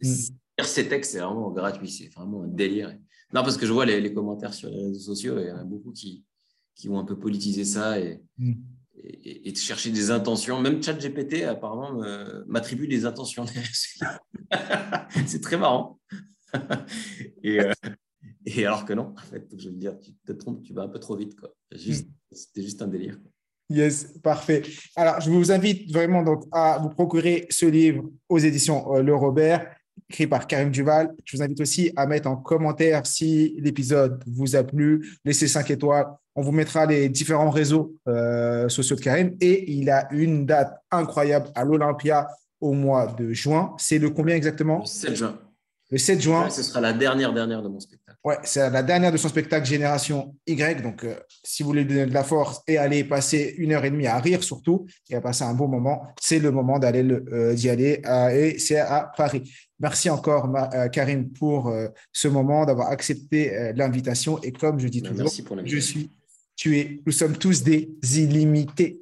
[0.00, 0.62] Mm.
[0.62, 2.96] ces textes, c'est vraiment gratuit, c'est vraiment un délire.
[3.34, 5.58] Non, parce que je vois les, commentaires sur les réseaux sociaux, et il y en
[5.58, 6.24] a beaucoup qui,
[6.74, 8.54] qui ont un peu politisé ça et, mm.
[9.04, 10.60] et, chercher des intentions.
[10.62, 12.02] Même ChatGPT, apparemment,
[12.46, 13.44] m'attribue des intentions.
[15.26, 16.00] c'est très marrant.
[17.42, 17.72] et, euh,
[18.46, 20.88] et alors que non, en fait, je veux dire, tu te trompes, tu vas un
[20.88, 21.36] peu trop vite.
[21.72, 22.12] Juste, hmm.
[22.32, 23.18] C'était juste un délire.
[23.70, 24.62] Yes, parfait.
[24.96, 29.14] Alors, je vous invite vraiment donc à vous procurer ce livre aux éditions euh, Le
[29.14, 29.66] Robert,
[30.08, 31.14] écrit par Karim Duval.
[31.24, 35.70] Je vous invite aussi à mettre en commentaire si l'épisode vous a plu, laissez 5
[35.70, 36.06] étoiles.
[36.34, 40.72] On vous mettra les différents réseaux euh, sociaux de Karim et il a une date
[40.90, 42.28] incroyable à l'Olympia
[42.60, 43.74] au mois de juin.
[43.76, 44.78] C'est le combien exactement?
[44.78, 45.38] Le 7 juin.
[45.90, 46.50] Le 7 juin.
[46.50, 48.18] ce sera la dernière dernière de mon spectacle.
[48.22, 50.82] Ouais, c'est la dernière de son spectacle Génération Y.
[50.82, 53.84] Donc, euh, si vous voulez lui donner de la force et aller passer une heure
[53.84, 57.02] et demie à rire surtout et à passer un bon moment, c'est le moment d'aller
[57.02, 58.02] euh, d'y aller.
[58.04, 59.50] Euh, et c'est à Paris.
[59.80, 60.52] Merci encore,
[60.92, 61.72] Karim, pour
[62.12, 64.40] ce moment, d'avoir accepté l'invitation.
[64.42, 65.30] Et comme je dis toujours,
[65.64, 66.10] je suis,
[66.56, 69.00] tu es, nous sommes tous des illimités.